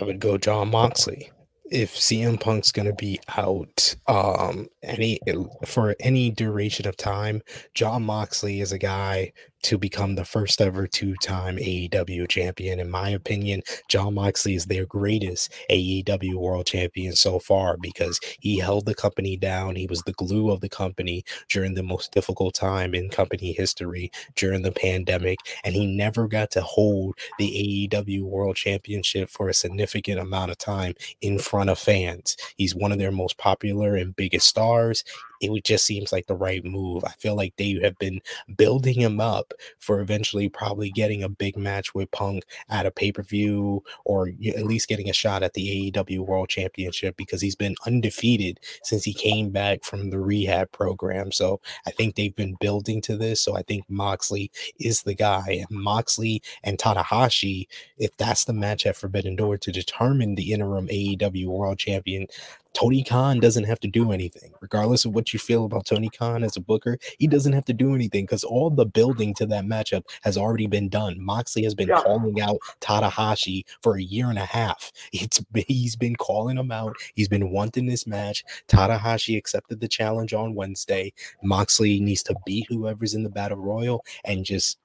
[0.00, 1.30] I would go Jon Moxley.
[1.72, 5.18] If CM Punk's gonna be out um any
[5.64, 7.40] for any duration of time,
[7.72, 9.32] Jon Moxley is a guy
[9.62, 12.80] to become the first ever two-time AEW champion.
[12.80, 18.58] In my opinion, Jon Moxley is their greatest AEW world champion so far because he
[18.58, 19.76] held the company down.
[19.76, 24.10] He was the glue of the company during the most difficult time in company history
[24.36, 29.54] during the pandemic, and he never got to hold the AEW World Championship for a
[29.54, 32.36] significant amount of time in front of fans.
[32.56, 35.04] He's one of their most popular and biggest stars.
[35.42, 37.04] It just seems like the right move.
[37.04, 38.20] I feel like they have been
[38.56, 43.82] building him up for eventually probably getting a big match with Punk at a pay-per-view
[44.04, 48.60] or at least getting a shot at the AEW World Championship because he's been undefeated
[48.84, 51.32] since he came back from the rehab program.
[51.32, 53.42] So I think they've been building to this.
[53.42, 55.64] So I think Moxley is the guy.
[55.70, 57.66] Moxley and Tanahashi,
[57.98, 62.26] if that's the match at Forbidden Door to determine the interim AEW World Champion,
[62.74, 64.52] Tony Khan doesn't have to do anything.
[64.60, 67.72] Regardless of what you feel about Tony Khan as a booker, he doesn't have to
[67.72, 71.20] do anything because all the building to that matchup has already been done.
[71.20, 72.00] Moxley has been Yeah.
[72.02, 74.90] calling out Tanahashi for a year and a half.
[75.12, 76.96] It's he's been calling him out.
[77.14, 78.44] He's been wanting this match.
[78.68, 81.12] Tanahashi accepted the challenge on Wednesday.
[81.42, 84.78] Moxley needs to beat whoever's in the battle royal and just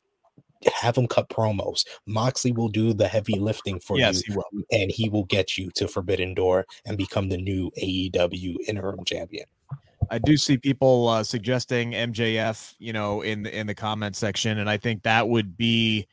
[0.73, 1.85] have him cut promos.
[2.05, 5.69] Moxley will do the heavy lifting for yes, you he and he will get you
[5.75, 9.45] to Forbidden Door and become the new AEW interim champion.
[10.09, 14.59] I do see people uh, suggesting MJF, you know, in the in the comment section,
[14.59, 16.07] and I think that would be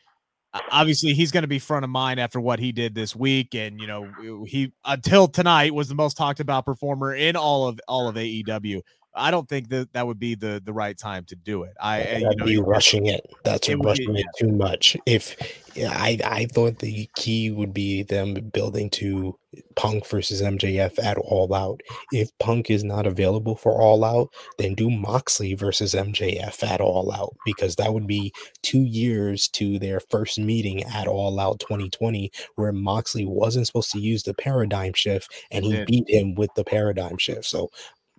[0.71, 3.81] obviously he's going to be front of mind after what he did this week, and
[3.81, 8.09] you know, he until tonight was the most talked about performer in all of all
[8.09, 8.83] of AEW.
[9.15, 11.75] I don't think that that would be the the right time to do it.
[11.81, 13.25] I eh, That'd you know be rushing it.
[13.45, 14.97] That's It would rushing it too much.
[15.07, 15.37] If
[15.77, 19.39] I I thought the key would be them building to
[19.77, 21.81] Punk versus MJF at All Out.
[22.13, 27.13] If Punk is not available for All Out, then do Moxley versus MJF at All
[27.13, 32.31] Out because that would be two years to their first meeting at All Out 2020,
[32.57, 35.87] where Moxley wasn't supposed to use the paradigm shift and he Did.
[35.87, 37.45] beat him with the paradigm shift.
[37.45, 37.71] So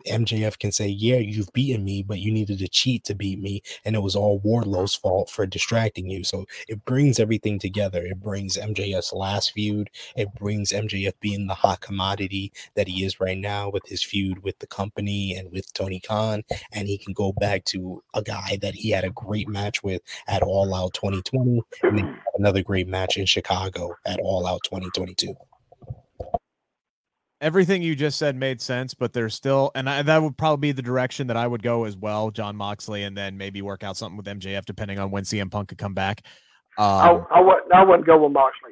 [0.06, 3.62] MJF can say, Yeah, you've beaten me, but you needed to cheat to beat me.
[3.84, 6.24] And it was all Wardlow's fault for distracting you.
[6.24, 8.04] So it brings everything together.
[8.06, 9.90] It brings MJF's last feud.
[10.16, 14.44] It brings MJF being the hot commodity that he is right now with his feud
[14.44, 16.44] with the company and with Tony Khan.
[16.72, 20.02] And he can go back to a guy that he had a great match with
[20.28, 21.62] at All Out 2020.
[21.84, 22.20] And then hmm.
[22.36, 25.36] another great match in Chicago at All Out 2022.
[27.42, 30.72] Everything you just said made sense, but there's still, and I, that would probably be
[30.72, 33.98] the direction that I would go as well, Jon Moxley, and then maybe work out
[33.98, 36.22] something with MJF depending on when CM Punk could come back.
[36.78, 38.72] I, Um, I, wouldn't, I wouldn't go with Moxley.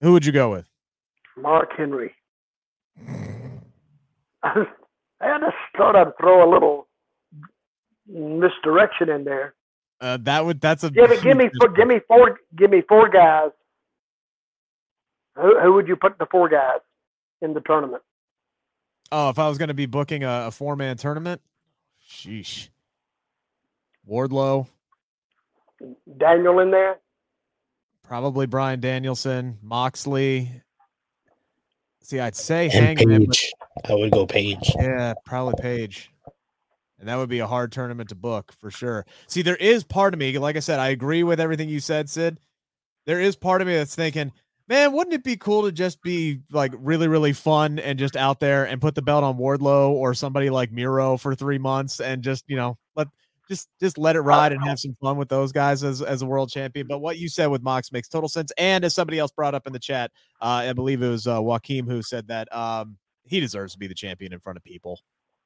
[0.00, 0.66] who would you go with?
[1.36, 2.14] Mark Henry.
[4.42, 4.66] I
[5.38, 6.88] to start to throw a little
[8.06, 9.54] misdirection in there.
[10.00, 12.82] Uh, that would that's a Give me, give me, four, give me four, give me
[12.88, 13.50] four guys.
[15.36, 16.80] Who, who would you put the four guys
[17.42, 18.02] in the tournament?
[19.10, 21.42] Oh, if I was going to be booking a, a four man tournament,
[22.10, 22.68] sheesh.
[24.08, 24.66] Wardlow,
[26.18, 26.98] Daniel in there.
[28.02, 30.50] probably Bryan Danielson, Moxley.
[32.02, 33.52] See, I'd say And Hangman, but Page.
[33.88, 34.72] I would go Page.
[34.76, 36.10] yeah, probably Page.
[36.98, 39.06] And that would be a hard tournament to book for sure.
[39.26, 42.08] See, there is part of me, like I said, I agree with everything you said,
[42.08, 42.38] Sid.
[43.06, 44.32] There is part of me that's thinking,
[44.68, 48.40] man, wouldn't it be cool to just be like really, really fun and just out
[48.40, 52.22] there and put the belt on Wardlow or somebody like Miro for three months and
[52.22, 53.08] just, you know, let
[53.48, 56.26] just just let it ride and have some fun with those guys as as a
[56.26, 56.86] world champion.
[56.86, 58.52] But what you said with Mox makes total sense.
[58.56, 61.40] And as somebody else brought up in the chat, uh, I believe it was uh,
[61.42, 65.00] Joaquim who said that um, he deserves to be the champion in front of people.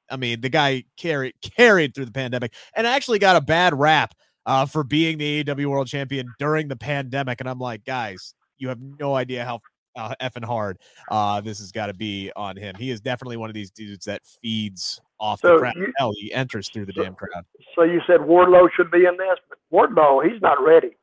[0.09, 4.13] I mean, the guy carried carried through the pandemic and actually got a bad rap
[4.45, 7.41] uh, for being the AEW World Champion during the pandemic.
[7.41, 9.59] And I'm like, guys, you have no idea how
[9.95, 10.77] uh, effing hard
[11.09, 12.75] uh, this has got to be on him.
[12.77, 15.73] He is definitely one of these dudes that feeds off the So crowd.
[15.75, 17.43] you- Hell, he enters through the so- damn crowd.
[17.75, 20.95] So you said Wardlow should be in this, but Wardlow, he's not ready,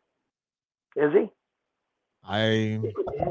[0.96, 1.28] is he?
[2.26, 2.80] I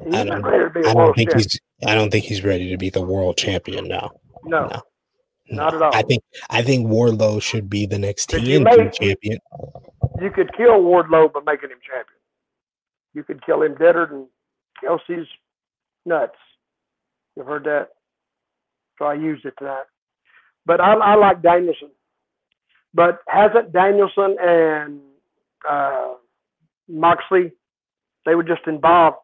[0.06, 1.38] He's I don't- ready to be a I don't think champion.
[1.40, 4.12] he's I don't think he's ready to be the world champion now.
[4.46, 4.82] No, no.
[5.50, 5.94] Not at all.
[5.96, 9.40] I think I think Wardlow should be the next TNT champion.
[10.22, 12.20] you could kill Wardlow by making him champion.
[13.14, 14.28] You could kill him deader than
[14.82, 15.28] Kelsey's
[16.06, 16.36] nuts.
[17.36, 17.90] You've heard that?
[19.00, 19.86] So I used it tonight.
[20.66, 21.90] But I, I like Danielson.
[22.94, 25.02] But hasn't Danielson and
[25.70, 26.14] uh,
[26.88, 27.52] Moxley,
[28.26, 29.18] they were just involved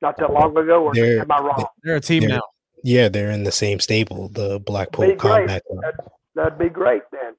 [0.00, 1.66] not that long ago, or They're- am I wrong?
[1.84, 2.42] they're a team They're- now.
[2.84, 5.20] Yeah, they're in the same stable, the Blackpool Be great.
[5.46, 5.80] Combat Club.
[5.82, 5.94] That,
[6.34, 7.34] that'd be great then.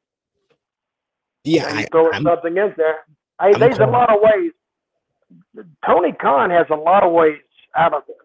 [1.44, 3.00] Yeah, and I, you throw I'm- something in there.
[3.42, 4.52] Hey, I'm there's a lot of ways.
[5.86, 7.40] Tony Khan has a lot of ways
[7.76, 8.16] out of this,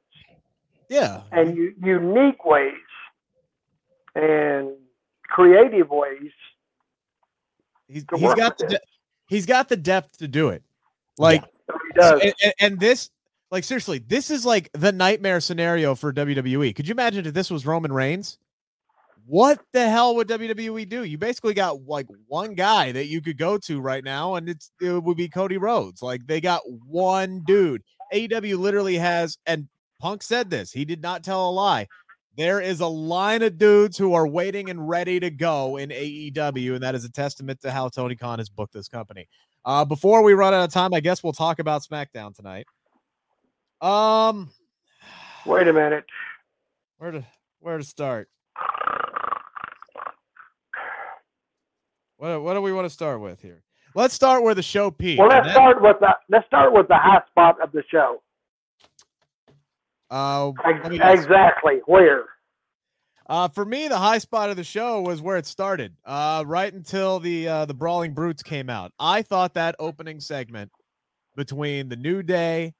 [0.88, 1.22] Yeah.
[1.32, 2.74] and u- unique ways,
[4.14, 4.70] and
[5.24, 6.30] creative ways.
[7.88, 8.80] He's, he's got the de-
[9.28, 10.62] he's got the depth to do it.
[11.18, 12.20] Like So he does.
[12.22, 13.10] and, and- and this
[13.50, 17.50] like seriously this is like the nightmare scenario for wwe could you imagine if this
[17.50, 18.36] was roman reigns
[19.28, 23.36] what the hell would wwe do you basically got like one guy that you could
[23.36, 27.42] go to right now and it's it would be cody rhodes like they got one
[27.46, 27.82] dude
[28.14, 29.68] aew literally has and
[30.00, 31.86] punk said this he did not tell a lie
[32.38, 36.74] there is a line of dudes who are waiting and ready to go in aew
[36.74, 39.28] and that is a testament to how tony khan has booked this company
[39.68, 42.66] uh, before we run out of time, I guess we'll talk about SmackDown tonight.
[43.82, 44.50] Um,
[45.44, 46.06] Wait a minute.
[46.96, 47.24] where to
[47.60, 48.30] where to start?
[52.18, 53.62] What what do we want to start with here?
[53.94, 55.18] Let's start where the show peaked.
[55.20, 58.22] Well, let's that- start with the let's start with the high spot of the show.
[60.10, 61.22] Uh, Ex- let me guess.
[61.22, 62.24] exactly where?
[63.28, 65.92] Uh, for me, the high spot of the show was where it started.
[66.04, 68.92] Uh, right until the uh, the Brawling Brutes came out.
[68.98, 70.70] I thought that opening segment
[71.36, 72.74] between the New Day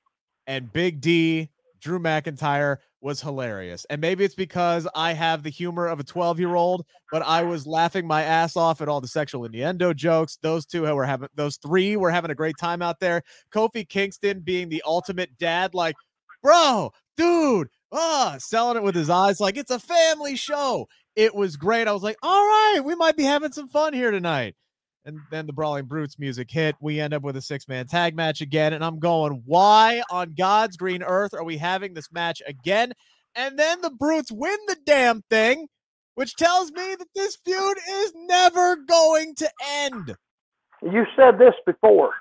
[0.47, 3.87] and Big D, Drew McIntyre, was hilarious.
[3.91, 7.43] And maybe it's because I have the humor of a 12 year old, but I
[7.43, 10.39] was laughing my ass off at all the sexual innuendo jokes.
[10.43, 13.23] Those two were having, those three were having a great time out there.
[13.53, 15.95] Kofi Kingston being the ultimate dad, like,
[16.43, 20.89] bro, dude, ah, selling it with his eyes like it's a family show.
[21.17, 21.89] It was great.
[21.89, 24.55] I was like, all right, we might be having some fun here tonight.
[25.09, 26.77] And then the Brawling Brutes music hit.
[26.83, 28.75] We end up with a six man tag match again.
[28.75, 32.93] And I'm going, why on God's green earth are we having this match again?
[33.35, 35.67] And then the Brutes win the damn thing,
[36.17, 40.15] which tells me that this feud is never going to end.
[40.83, 42.13] You said this before.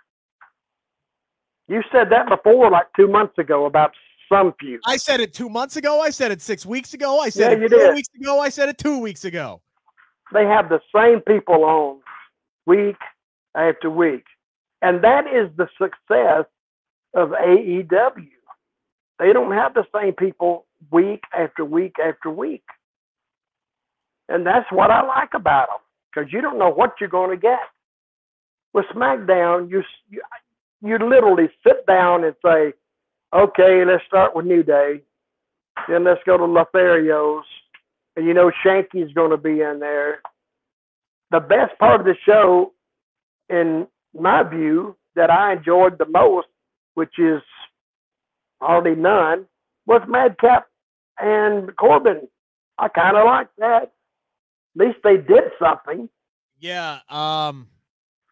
[1.68, 3.92] You said that before, like two months ago, about
[4.32, 4.80] some feud.
[4.86, 6.00] I said it two months ago.
[6.00, 7.20] I said it six weeks ago.
[7.20, 7.96] I said Yeah, it two did.
[7.96, 8.40] weeks ago.
[8.40, 9.62] I said it two weeks ago.
[10.32, 12.00] They have the same people on
[12.68, 12.98] week
[13.56, 14.26] after week.
[14.84, 16.46] And that is the success
[17.16, 18.30] of AEW.
[19.20, 22.64] They don't have the same people week after week after week.
[24.30, 25.78] And that's what I like about them
[26.14, 27.60] because you don't know what you're going to get.
[28.74, 30.22] With SmackDown, you, you
[30.84, 32.74] you literally sit down and say,
[33.34, 35.02] okay, let's start with New Day.
[35.88, 37.42] Then let's go to Lotharios.
[38.16, 40.22] And you know Shanky's going to be in there.
[41.32, 42.74] The best part of the show,
[43.50, 46.48] in my view, that I enjoyed the most,
[46.94, 47.42] which is
[48.62, 49.46] hardly none,
[49.86, 50.68] was Madcap
[51.20, 52.28] and Corbin.
[52.78, 53.84] I kind of like that.
[53.84, 53.92] At
[54.76, 56.10] least they did something.
[56.60, 57.00] Yeah.
[57.10, 57.68] Um,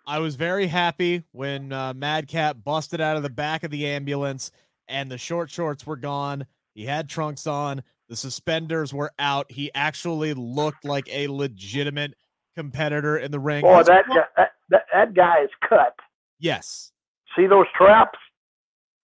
[0.05, 4.51] I was very happy when uh, Madcap busted out of the back of the ambulance
[4.87, 6.45] and the short shorts were gone.
[6.73, 7.83] He had trunks on.
[8.07, 9.51] The suspenders were out.
[9.51, 12.13] He actually looked like a legitimate
[12.55, 13.61] competitor in the ring.
[13.61, 15.95] Boy, He's- that, guy- that, that, that guy is cut.
[16.39, 16.91] yes.
[17.35, 18.17] See those traps?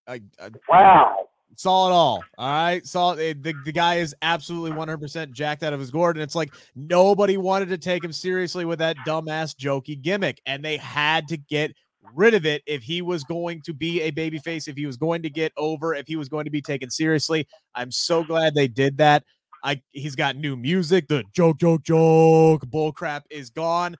[0.08, 1.28] I, I Wow.
[1.58, 2.24] saw it all.
[2.38, 2.86] All right.
[2.86, 3.44] Saw it.
[3.44, 6.16] The, the guy is absolutely 100% jacked out of his gourd.
[6.16, 10.42] And it's like nobody wanted to take him seriously with that dumbass jokey gimmick.
[10.46, 11.74] And they had to get
[12.16, 15.22] rid of it if he was going to be a babyface, if he was going
[15.24, 17.46] to get over, if he was going to be taken seriously.
[17.76, 19.24] I'm so glad they did that.
[19.64, 21.08] I he's got new music.
[21.08, 23.96] The joke, joke, joke bullcrap is gone.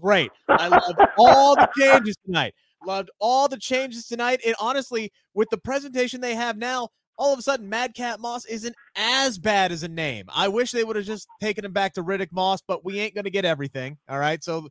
[0.00, 0.30] Great.
[0.48, 2.54] I love all the changes tonight.
[2.84, 4.40] Loved all the changes tonight.
[4.44, 8.76] And honestly, with the presentation they have now, all of a sudden Madcap Moss isn't
[8.94, 10.26] as bad as a name.
[10.28, 13.14] I wish they would have just taken him back to Riddick Moss, but we ain't
[13.14, 13.96] gonna get everything.
[14.08, 14.42] All right.
[14.44, 14.68] So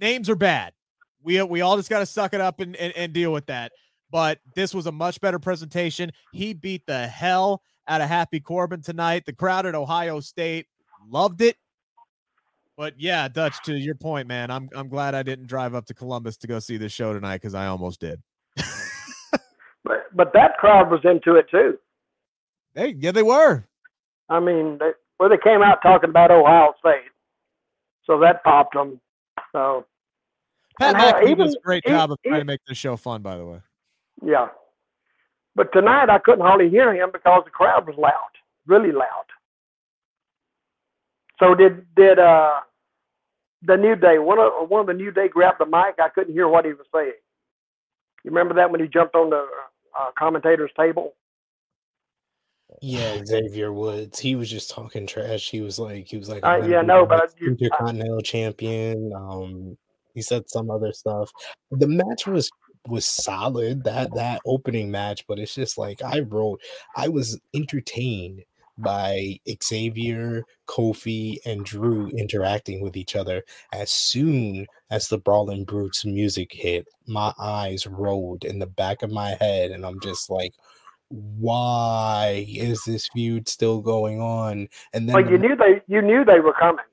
[0.00, 0.72] names are bad.
[1.22, 3.72] We we all just gotta suck it up and, and, and deal with that.
[4.10, 6.10] But this was a much better presentation.
[6.32, 9.24] He beat the hell out of Happy Corbin tonight.
[9.26, 10.66] The crowd at Ohio State
[11.08, 11.56] loved it.
[12.76, 15.94] But yeah, Dutch, to your point, man, I'm I'm glad I didn't drive up to
[15.94, 18.22] Columbus to go see this show tonight because I almost did.
[19.82, 21.78] But, but that crowd was into it too.
[22.74, 23.64] Hey, yeah, they were.
[24.28, 27.08] I mean, they, well, they came out talking about Ohio State.
[28.04, 29.00] So that popped them.
[29.52, 29.86] So,
[30.78, 32.96] Pat And how McAfee even- does a great job of trying to make this show
[32.98, 33.60] fun, by the way.
[34.22, 34.48] yeah.
[35.60, 38.30] But tonight I couldn't hardly hear him because the crowd was loud,
[38.66, 39.26] really loud.
[41.38, 42.60] So did did uh
[43.60, 45.96] the New Day one of one of the New Day grabbed the mic?
[45.98, 47.12] I couldn't hear what he was saying.
[48.24, 49.46] You remember that when he jumped on the
[49.98, 51.12] uh, commentator's table?
[52.80, 54.18] Yeah, Xavier Woods.
[54.18, 55.50] He was just talking trash.
[55.50, 59.12] He was like, he was like, Uh, yeah, no, but you- I- intercontinental champion.
[59.14, 59.76] Um,
[60.14, 61.30] he said some other stuff.
[61.70, 62.50] The match was
[62.88, 63.84] was solid.
[63.84, 66.60] That that opening match, but it's just like I wrote.
[66.96, 68.44] I was entertained
[68.78, 73.42] by Xavier, Kofi, and Drew interacting with each other.
[73.72, 79.10] As soon as the Brawling Brutes music hit, my eyes rolled in the back of
[79.10, 80.54] my head, and I'm just like,
[81.08, 84.68] why is this feud still going on?
[84.92, 86.84] And then the you knew they you knew they were coming.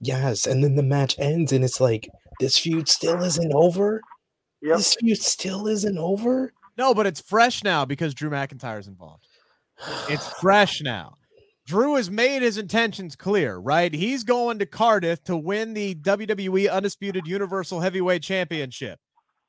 [0.00, 2.08] Yes, and then the match ends, and it's like
[2.40, 4.02] this feud still isn't over.
[4.62, 4.76] Yep.
[4.76, 6.52] This feud still isn't over.
[6.78, 9.26] No, but it's fresh now because Drew McIntyre's involved.
[10.08, 11.16] It's fresh now.
[11.66, 13.92] Drew has made his intentions clear, right?
[13.92, 18.98] He's going to Cardiff to win the WWE Undisputed Universal Heavyweight Championship.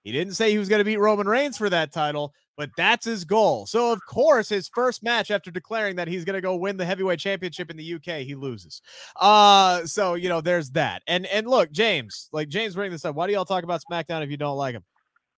[0.04, 3.06] He didn't say he was going to beat Roman Reigns for that title, but that's
[3.06, 3.66] his goal.
[3.66, 6.86] So, of course, his first match after declaring that he's going to go win the
[6.86, 8.82] heavyweight championship in the UK, he loses.
[9.16, 11.04] Uh, so you know, there's that.
[11.08, 13.16] And and look, James, like James bring this up.
[13.16, 14.84] Why do y'all talk about SmackDown if you don't like him?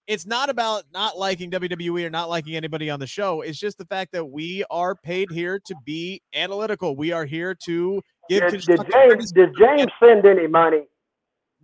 [0.07, 3.41] It's not about not liking WWE or not liking anybody on the show.
[3.41, 6.95] It's just the fact that we are paid here to be analytical.
[6.95, 8.51] We are here to give.
[8.51, 10.83] Did, did James did James send any money?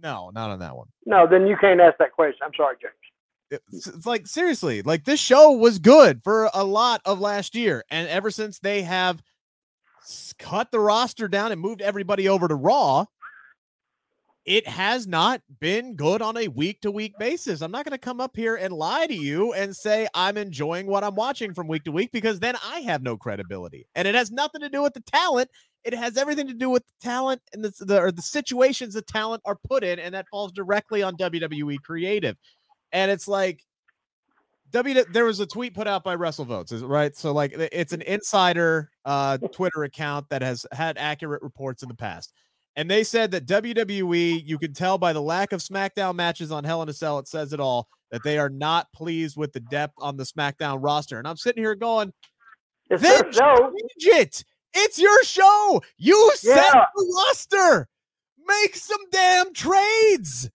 [0.02, 0.88] No, not on that one.
[1.06, 2.40] No, then you can't ask that question.
[2.44, 3.62] I'm sorry, James.
[3.72, 7.84] It's, it's like seriously, like this show was good for a lot of last year,
[7.92, 9.22] and ever since they have
[10.40, 13.06] cut the roster down and moved everybody over to Raw,
[14.46, 17.62] it has not been good on a week to week basis.
[17.62, 20.88] I'm not going to come up here and lie to you and say I'm enjoying
[20.88, 23.86] what I'm watching from week to week because then I have no credibility.
[23.94, 25.52] And it has nothing to do with the talent.
[25.84, 29.02] It has everything to do with the talent and the, the or the situations the
[29.04, 32.36] talent are put in, and that falls directly on WWE creative.
[32.92, 33.64] And it's like
[34.72, 37.16] W there was a tweet put out by WrestleVotes, is right?
[37.16, 41.96] So like it's an insider uh Twitter account that has had accurate reports in the
[41.96, 42.34] past.
[42.76, 46.64] And they said that WWE, you can tell by the lack of SmackDown matches on
[46.64, 49.60] Hell in a Cell, it says it all, that they are not pleased with the
[49.60, 51.20] depth on the SmackDown roster.
[51.20, 52.14] And I'm sitting here going,
[52.90, 53.56] It's then their show.
[53.58, 54.44] change it.
[54.74, 55.82] It's your show.
[55.98, 57.90] You set the roster.
[58.48, 60.50] Make some damn trades.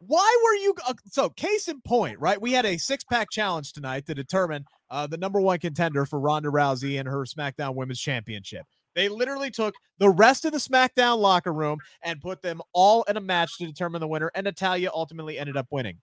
[0.00, 1.30] Why were you uh, so?
[1.30, 2.40] Case in point, right?
[2.40, 6.20] We had a six pack challenge tonight to determine uh, the number one contender for
[6.20, 8.66] Ronda Rousey and her SmackDown Women's Championship.
[8.96, 13.18] They literally took the rest of the SmackDown locker room and put them all in
[13.18, 15.98] a match to determine the winner, and Natalya ultimately ended up winning.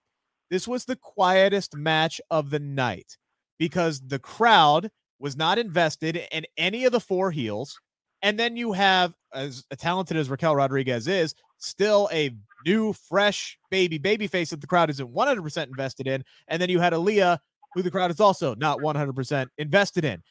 [0.48, 3.18] This was the quietest match of the night
[3.58, 7.80] because the crowd was not invested in any of the four heels.
[8.22, 12.30] And then you have, as talented as Raquel Rodriguez is, still a
[12.64, 16.24] new, fresh baby baby face that the crowd isn't 100% invested in.
[16.48, 17.38] And then you had Aliyah,
[17.74, 20.22] who the crowd is also not 100% invested in.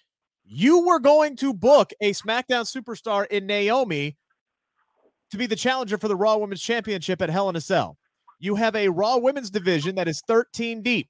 [0.45, 4.17] You were going to book a SmackDown superstar in Naomi
[5.31, 7.97] to be the challenger for the Raw Women's Championship at Hell in a Cell.
[8.39, 11.09] You have a Raw Women's division that is 13 deep.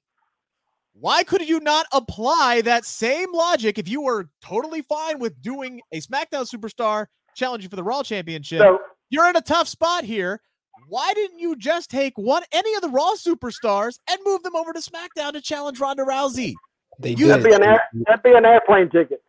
[0.92, 5.80] Why could you not apply that same logic if you were totally fine with doing
[5.92, 8.60] a SmackDown superstar challenging for the Raw Championship?
[8.60, 8.78] So
[9.10, 10.40] You're in a tough spot here.
[10.88, 14.72] Why didn't you just take one any of the Raw superstars and move them over
[14.72, 16.54] to SmackDown to challenge Ronda Rousey?
[16.98, 19.22] They You- that'd be an air, that'd be an airplane ticket.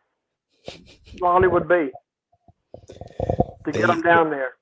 [1.22, 1.90] All it would be
[2.88, 2.94] to
[3.66, 4.54] They- get them down there.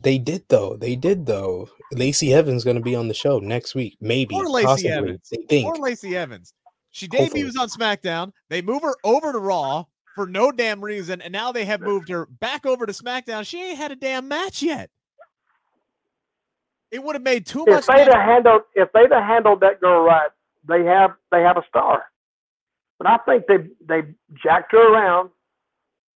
[0.00, 0.76] They did though.
[0.76, 1.68] They did though.
[1.92, 4.34] Lacey Evans going to be on the show next week, maybe.
[4.34, 4.90] Poor Lacey possibly.
[4.90, 5.28] Evans.
[5.30, 5.68] They think.
[5.68, 6.54] Or Lacey Evans.
[6.90, 7.42] She Hopefully.
[7.44, 8.32] debuts on SmackDown.
[8.48, 9.84] They move her over to Raw
[10.14, 13.46] for no damn reason, and now they have moved her back over to SmackDown.
[13.46, 14.90] She ain't had a damn match yet.
[16.90, 17.80] It would have made too much.
[17.80, 18.12] If they'd sense.
[18.14, 20.30] have handled if they'd have handled that girl right,
[20.68, 22.04] they have they have a star.
[23.02, 24.08] But I think they they
[24.44, 25.30] jacked her around.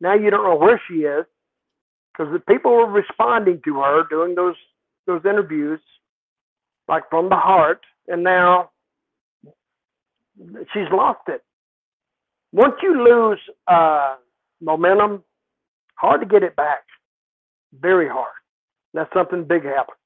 [0.00, 1.24] Now you don't know where she is
[2.12, 4.54] because the people were responding to her doing those
[5.06, 5.80] those interviews
[6.86, 8.70] like from the heart, and now
[10.72, 11.42] she's lost it.
[12.52, 14.14] Once you lose uh,
[14.60, 15.24] momentum,
[15.96, 16.84] hard to get it back.
[17.80, 18.28] Very hard.
[18.94, 19.98] That's something big happens.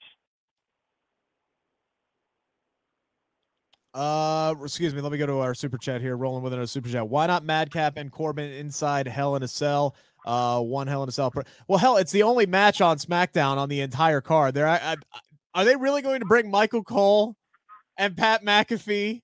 [3.92, 5.00] Uh, excuse me.
[5.00, 6.16] Let me go to our super chat here.
[6.16, 7.08] Rolling with another super chat.
[7.08, 9.96] Why not Madcap and Corbin inside Hell in a Cell?
[10.26, 11.32] Uh, one Hell in a Cell.
[11.66, 14.54] Well, hell, it's the only match on SmackDown on the entire card.
[14.54, 14.96] There, I, I,
[15.54, 17.36] are they really going to bring Michael Cole
[17.98, 19.22] and Pat McAfee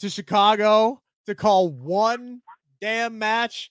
[0.00, 2.40] to Chicago to call one
[2.80, 3.70] damn match?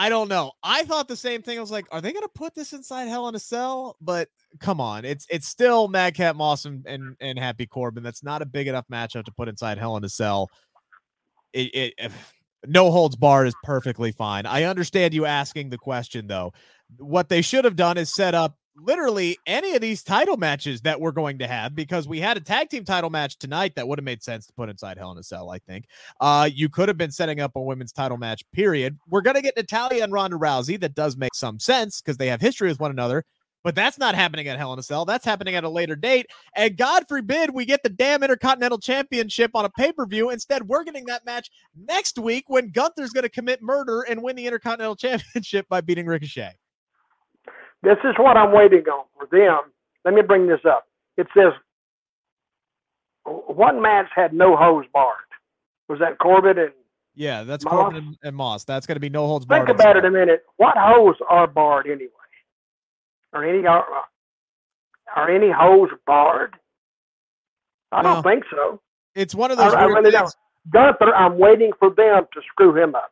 [0.00, 0.52] I don't know.
[0.62, 1.58] I thought the same thing.
[1.58, 3.96] I was like, are they going to put this inside Hell in a Cell?
[4.00, 4.28] But
[4.60, 8.04] come on, it's it's still Madcap Moss and, and and Happy Corbin.
[8.04, 10.48] That's not a big enough matchup to put inside Hell in a Cell.
[11.52, 12.34] It, it eh, if-
[12.66, 14.46] no holds barred is perfectly fine.
[14.46, 16.52] I understand you asking the question though.
[16.98, 21.00] What they should have done is set up literally any of these title matches that
[21.00, 23.98] we're going to have because we had a tag team title match tonight that would
[23.98, 25.50] have made sense to put inside Hell in a Cell.
[25.50, 25.86] I think
[26.20, 28.42] uh, you could have been setting up a women's title match.
[28.52, 28.98] Period.
[29.08, 30.80] We're gonna get Natalya and Ronda Rousey.
[30.80, 33.24] That does make some sense because they have history with one another.
[33.64, 35.04] But that's not happening at Hell in a Cell.
[35.04, 36.26] That's happening at a later date.
[36.54, 40.30] And God forbid we get the damn Intercontinental Championship on a pay per view.
[40.30, 44.36] Instead, we're getting that match next week when Gunther's going to commit murder and win
[44.36, 46.54] the Intercontinental Championship by beating Ricochet.
[47.82, 49.72] This is what I'm waiting on for them.
[50.04, 50.86] Let me bring this up.
[51.16, 51.52] It says
[53.24, 55.14] one match had no hose barred.
[55.88, 56.58] Was that Corbett?
[56.58, 56.72] And
[57.14, 57.72] Yeah, that's Moss?
[57.72, 58.64] Corbin and, and Moss.
[58.64, 59.68] That's going to be no holds think barred.
[59.68, 60.44] Think about it a minute.
[60.56, 62.10] What hose are barred anyway?
[63.32, 63.84] Are any are,
[65.14, 66.54] are any hose barred?
[67.92, 68.80] I don't think so.
[69.14, 70.34] It's one of those I weird really things.
[70.72, 70.94] don't.
[70.98, 73.10] Gunther, I'm waiting for them to screw him up.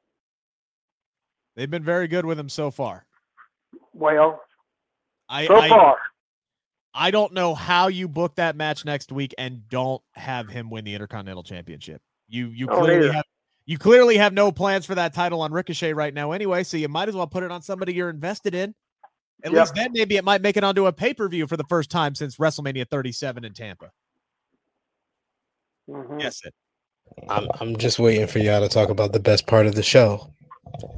[1.54, 3.06] They've been very good with him so far.
[3.94, 4.42] Well,
[5.28, 5.96] I, so I far,
[6.94, 10.84] I don't know how you book that match next week and don't have him win
[10.84, 12.00] the Intercontinental Championship.
[12.28, 13.12] You you Don't clearly either.
[13.14, 13.24] have
[13.66, 16.88] you clearly have no plans for that title on Ricochet right now anyway, so you
[16.88, 18.74] might as well put it on somebody you're invested in.
[19.44, 19.60] At Yep.
[19.60, 22.36] least then maybe it might make it onto a pay-per-view for the first time since
[22.36, 23.90] WrestleMania 37 in Tampa.
[25.88, 26.20] Mhm.
[26.20, 26.54] Yes, it.
[27.28, 30.32] I'm I'm just waiting for y'all to talk about the best part of the show.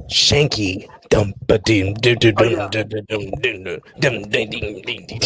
[0.09, 0.87] Shanky.
[1.09, 3.63] Dum ba dum dum dum Oh, dum dum dum dum dum
[3.99, 5.19] dum dum dum dum dum.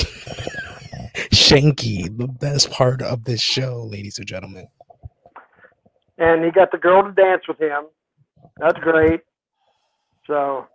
[1.32, 4.68] Shanky, the best part of this show, ladies and gentlemen.
[6.18, 7.86] and he got the girl to dance with him.
[8.58, 9.22] That's great.
[10.28, 10.68] So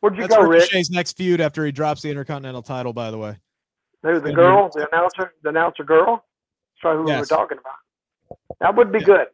[0.00, 0.62] Where'd you That's go, Rick?
[0.62, 2.92] Ricochet's next feud after he drops the Intercontinental title.
[2.94, 3.36] By the way,
[4.02, 6.24] Who, the girl, the announcer, the announcer girl.
[6.80, 7.20] Sorry, who we Yes.
[7.30, 8.38] were talking about.
[8.60, 9.04] That would be Yeah.
[9.06, 9.26] good.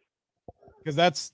[0.78, 1.32] because that's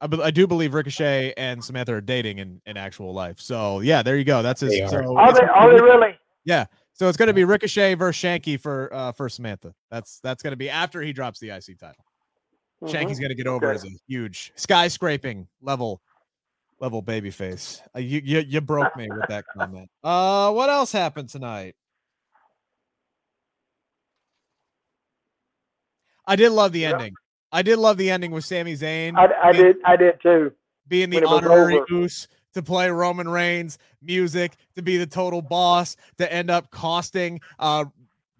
[0.00, 3.40] I, be- I do believe Ricochet and Samantha are dating in, in actual life.
[3.40, 4.42] So yeah, there you go.
[4.42, 4.70] That's his.
[4.70, 4.88] They are.
[4.88, 5.40] So Are they?
[5.42, 6.18] Are they really?
[6.44, 6.66] Yeah.
[6.92, 9.74] So it's going to be Ricochet versus Shanky for uh for Samantha.
[9.90, 12.04] That's that's going to be after he drops the IC title.
[12.82, 12.90] Mhm.
[12.92, 13.74] Shanky's going to get over Okay.
[13.74, 16.00] as a huge skyscraping level
[16.80, 17.82] level baby face.
[17.94, 19.88] Uh, you, you you broke me with that comment.
[20.04, 21.74] Uh, what else happened tonight?
[26.26, 26.92] I did love the Yeah.
[26.92, 27.14] ending.
[27.52, 29.76] I did love the ending with Sami Zayn I, I did.
[29.84, 30.52] I did too.
[30.86, 35.06] being the when it was honorary goose to play Roman Reigns music, to be the
[35.06, 37.84] total boss, to end up costing uh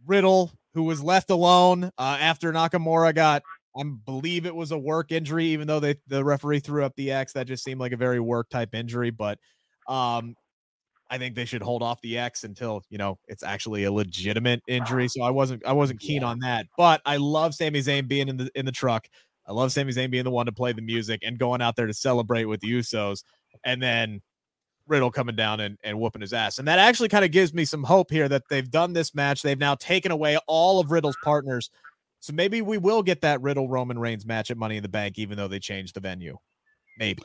[0.07, 3.43] Riddle, who was left alone uh, after Nakamura got,
[3.77, 7.13] I believe it was a work injury, even though they the referee threw up the
[7.13, 7.35] X.
[7.35, 9.39] That just seemed like a very work type injury, but
[9.87, 10.35] um
[11.11, 14.63] I think they should hold off the X until you know it's actually a legitimate
[14.69, 15.05] injury.
[15.05, 16.29] Ah, so I wasn't I wasn't keen Yeah.
[16.29, 16.67] on that.
[16.77, 19.07] But I love Sami Zayn being in the in the truck.
[19.47, 21.87] I love Sami Zayn being the one to play the music and going out there
[21.87, 23.23] to celebrate with the Usos,
[23.65, 24.21] and then
[24.87, 26.59] Riddle coming down and, and whooping his ass.
[26.59, 29.43] And that actually kind of gives me some hope here that they've done this match.
[29.43, 31.71] They've now taken away all of Riddle's partners.
[32.21, 35.19] So maybe we will get that Riddle Roman Reigns match at Money in the Bank,
[35.19, 36.37] even though they changed the venue.
[36.99, 37.23] Maybe.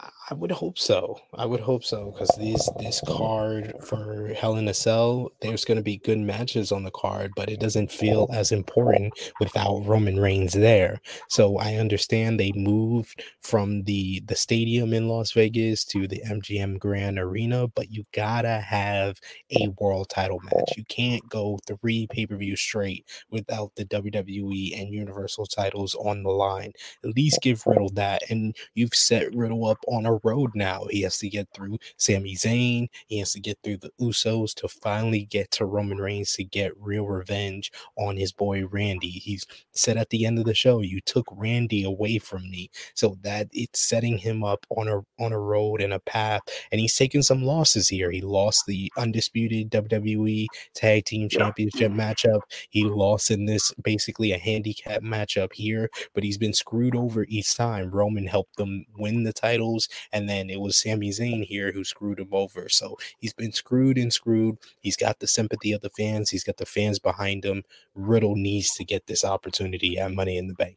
[0.00, 1.18] I- would hope so.
[1.34, 5.76] I would hope so because these this card for Hell in a Cell, there's going
[5.76, 10.18] to be good matches on the card, but it doesn't feel as important without Roman
[10.18, 11.02] Reigns there.
[11.28, 16.78] So I understand they moved from the the stadium in Las Vegas to the MGM
[16.78, 19.18] Grand Arena, but you gotta have
[19.50, 20.76] a world title match.
[20.78, 26.22] You can't go three pay per view straight without the WWE and Universal titles on
[26.22, 26.72] the line.
[27.04, 30.86] At least give Riddle that, and you've set Riddle up on a road now.
[30.90, 32.88] He has to get through Sami Zayn.
[33.06, 36.72] He has to get through the Usos to finally get to Roman Reigns to get
[36.80, 39.10] real revenge on his boy Randy.
[39.10, 43.16] He's said at the end of the show, "You took Randy away from me," so
[43.22, 46.42] that it's setting him up on a on a road and a path.
[46.70, 48.10] And he's taken some losses here.
[48.10, 51.28] He lost the undisputed WWE Tag Team.
[51.28, 52.40] Championship matchup.
[52.70, 57.54] He lost in this basically a handicap matchup here, but he's been screwed over each
[57.54, 57.90] time.
[57.90, 62.20] Roman helped them win the titles, and then it was Sami Zayn here who screwed
[62.20, 62.68] him over.
[62.68, 64.58] So he's been screwed and screwed.
[64.80, 67.62] He's got the sympathy of the fans, he's got the fans behind him.
[67.94, 70.76] Riddle needs to get this opportunity at Money in the Bank.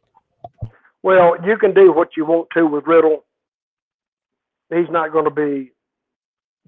[1.04, 3.26] Well, you can do what you want to with Riddle.
[4.74, 5.72] He's not going to be.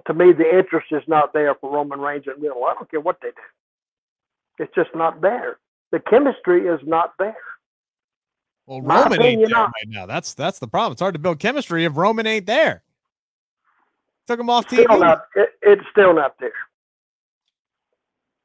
[0.06, 2.66] To me, the interest is not there for Roman Reigns and Riddle.
[2.66, 4.64] I don't care what they do.
[4.64, 5.58] It's just not there.
[5.92, 7.36] The chemistry is not there.
[8.68, 10.06] Well, My Roman ain't there not- right now.
[10.06, 10.92] That's that's the problem.
[10.92, 12.84] It's hard to build chemistry if Roman ain't there.
[14.28, 15.00] Took him off Still TV.
[15.00, 15.26] not.
[15.36, 16.52] It, it's still not there.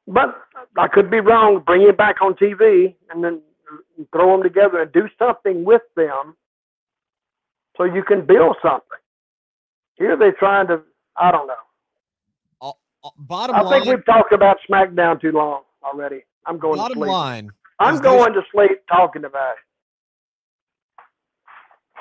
[0.07, 0.35] But
[0.77, 1.61] I could be wrong.
[1.65, 3.41] Bring him back on TV and then
[4.13, 6.35] throw them together and do something with them,
[7.77, 8.87] so you can build something.
[9.95, 10.81] Here they're trying to.
[11.17, 11.53] I don't know.
[12.61, 16.23] Uh, Bottom I line, think we've talked about SmackDown too long already.
[16.45, 17.11] I'm going bottom to sleep.
[17.11, 17.51] line.
[17.79, 19.57] I'm going to sleep talking about it.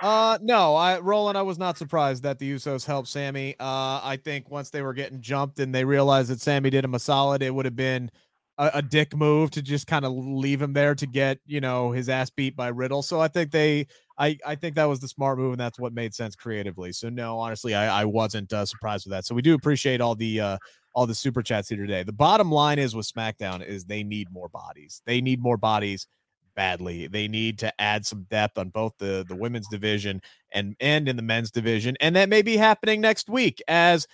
[0.02, 3.54] Uh, no, I Roland, I was not surprised that the Usos helped Sami.
[3.60, 6.94] Uh, I think once they were getting jumped and they realized that Sami did him
[6.94, 8.10] a solid, it would have been
[8.58, 11.92] a, a dick move to just kind of leave him there to get you know
[11.92, 13.02] his ass beat by Riddle.
[13.02, 13.86] So I think they,
[14.18, 16.90] I I think that was the smart move and that's what made sense creatively.
[16.92, 19.24] So no, honestly, I I wasn't uh, surprised with that.
[19.24, 20.58] So we do appreciate all the uh
[20.96, 22.02] all the super chats here today.
[22.02, 25.00] The bottom line is with SmackDown is they need more bodies.
[25.06, 26.08] They need more bodies
[26.54, 27.06] badly.
[27.06, 30.20] They need to add some depth on both the the women's division
[30.52, 34.06] and and in the men's division, and that may be happening next week as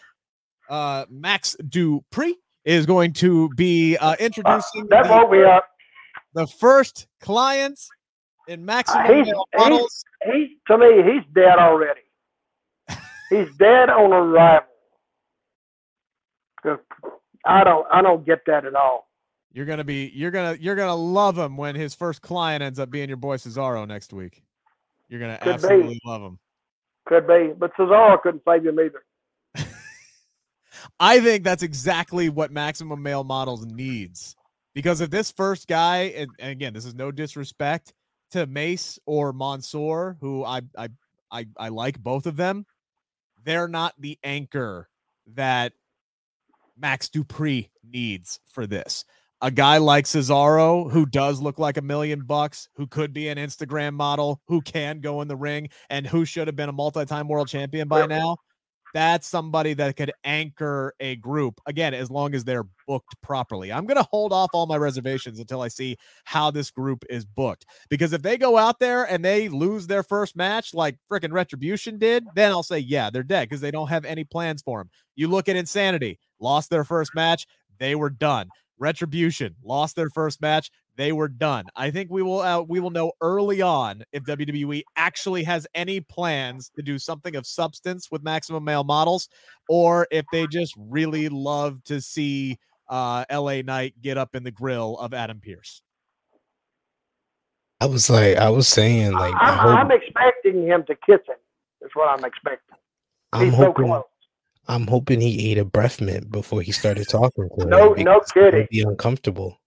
[0.68, 2.34] uh Max Dupri
[2.64, 5.64] is going to be uh, introducing That the, woke me up.
[6.34, 7.88] the first clients
[8.46, 9.44] in Maximum he's, Male
[9.78, 12.00] he's, he's to me, he's dead already.
[13.30, 14.66] he's dead on arrival.
[17.46, 19.07] I don't, I don't get that at all.
[19.52, 22.90] You're gonna be you're gonna you're gonna love him when his first client ends up
[22.90, 24.42] being your boy Cesaro next week.
[25.08, 25.50] You're gonna Could be.
[25.52, 26.38] absolutely love him.
[27.06, 29.02] Could be, but Cesaro couldn't save him either.
[31.00, 34.36] I think that's exactly what Maximum Male Models needs.
[34.74, 37.94] Because if this first guy, and, and again, this is no disrespect
[38.32, 40.88] to Mace or Mansoor, who I I
[41.30, 42.66] I, I like both of them,
[43.44, 44.88] they're not the anchor
[45.34, 45.72] that
[46.76, 49.04] Max Dupri needs for this.
[49.40, 53.38] A guy like Cesaro, who does look like a million bucks, who could be an
[53.38, 57.28] Instagram model, who can go in the ring, and who should have been a multi-time
[57.28, 58.36] world champion by now.
[58.94, 63.70] that's somebody that could anchor a group again as long as they're booked properly.
[63.70, 67.24] I'm going to hold off all my reservations until I see how this group is
[67.24, 71.32] booked because if they go out there and they lose their first match like freaking
[71.32, 74.80] Retribution did, then I'll say yeah, they're dead because they don't have any plans for
[74.80, 74.90] them.
[75.16, 77.46] You look at Insanity, lost their first match,
[77.78, 78.48] they were done.
[78.78, 81.64] Retribution lost their first match, they were done.
[81.76, 86.00] I think we will uh, we will know early on if WWE actually has any
[86.00, 89.28] plans to do something of substance with maximum male models,
[89.68, 92.58] or if they just really love to see
[92.88, 95.82] uh, LA Knight get up in the grill of Adam Pearce.
[97.80, 101.20] I was like, I was saying, like, I I'm, hope, I'm expecting him to kiss
[101.28, 101.36] him.
[101.80, 102.76] That's what I'm expecting.
[103.32, 104.02] I'm He's so hoping, close.
[104.68, 107.70] I'm hoping he ate a breath mint before he started talking to her.
[107.70, 108.06] No- no because
[108.36, 108.68] it would kidding.
[108.70, 109.60] Be uncomfortable.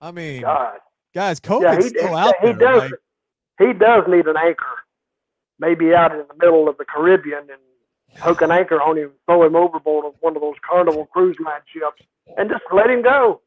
[0.00, 0.78] I mean, God.
[1.14, 2.54] guys, Yeah, he, still he, out he there.
[2.54, 2.80] does.
[2.90, 2.92] like-
[3.58, 4.64] he does need an anchor.
[5.58, 9.44] Maybe out in the middle of the Caribbean and hook an anchor on him, throw
[9.44, 12.02] him overboard of one of those Carnival cruise line ships,
[12.38, 13.42] and just let him go.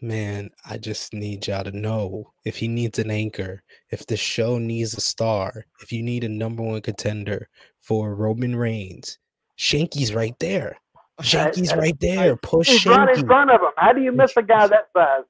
[0.00, 3.62] Man, I just need y'all to know if he needs an anchor,
[3.92, 7.48] if the show needs a star, if you need a number one contender
[7.80, 9.18] for Roman Reigns,
[9.66, 10.76] Shanky's right there.
[11.22, 12.34] Shanky's right there.
[12.36, 13.70] Push He's right in front of him.
[13.76, 15.22] How do you miss a guy that size?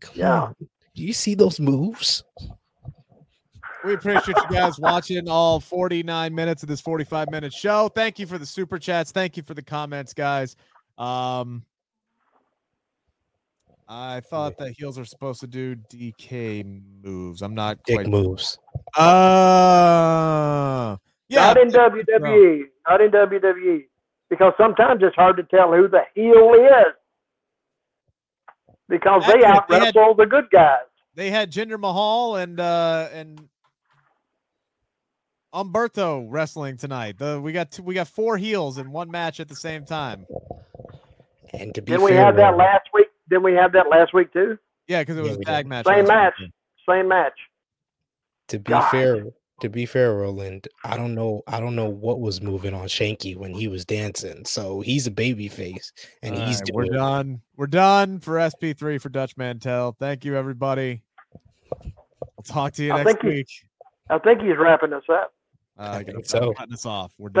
[0.00, 0.42] Come Yeah.
[0.42, 0.56] on.
[0.96, 2.24] Do you see those moves?
[3.84, 7.88] We appreciate you guys watching all 49 minutes of this 45 minute show.
[7.94, 9.12] Thank you for the super chats.
[9.12, 10.56] Thank you for the comments, guys.
[10.98, 11.64] Um,
[13.88, 16.64] I thought that heels are supposed to do DK
[17.04, 17.40] moves.
[17.40, 18.08] I'm not Dick quite.
[18.08, 18.58] moves.
[18.96, 20.96] Uh,
[21.28, 22.62] yeah, Not in WWE.
[22.88, 23.84] Not in WWE.
[24.28, 26.94] Because sometimes it's hard to tell who the heel is.
[28.88, 29.44] Because they Accurate.
[29.46, 30.80] out wrestle the good guys.
[31.14, 33.48] they had Jinder Mahal and uh and
[35.54, 37.18] Humberto wrestling tonight.
[37.18, 40.26] The we got two, we got four heels in one match at the same time.
[41.52, 43.06] And to be Didn't we fair, have that last week?
[43.30, 44.58] Didn't we have that last week too?
[44.86, 45.68] Yeah, because it Yeah, was a tag did.
[45.70, 45.86] match.
[45.86, 46.34] Same match.
[46.40, 46.50] week.
[46.88, 47.32] Same match.
[48.48, 48.88] to be God.
[48.90, 49.24] fair,
[49.60, 53.36] to be fair, Roland, I don't know, I don't know what was moving on Shanky
[53.36, 54.44] when he was dancing.
[54.44, 55.92] So he's a baby face,
[56.22, 57.40] and All he's right, we're done.
[57.56, 59.96] We're done for SP3 for Dutch Mantell.
[59.98, 61.02] Thank you, everybody.
[61.72, 63.48] I'll talk to you I next think he- week.
[64.08, 65.32] I think he's wrapping us up.
[65.78, 66.52] Uh, I I'm think so.
[66.54, 67.12] cutting us off.
[67.18, 67.34] We're done.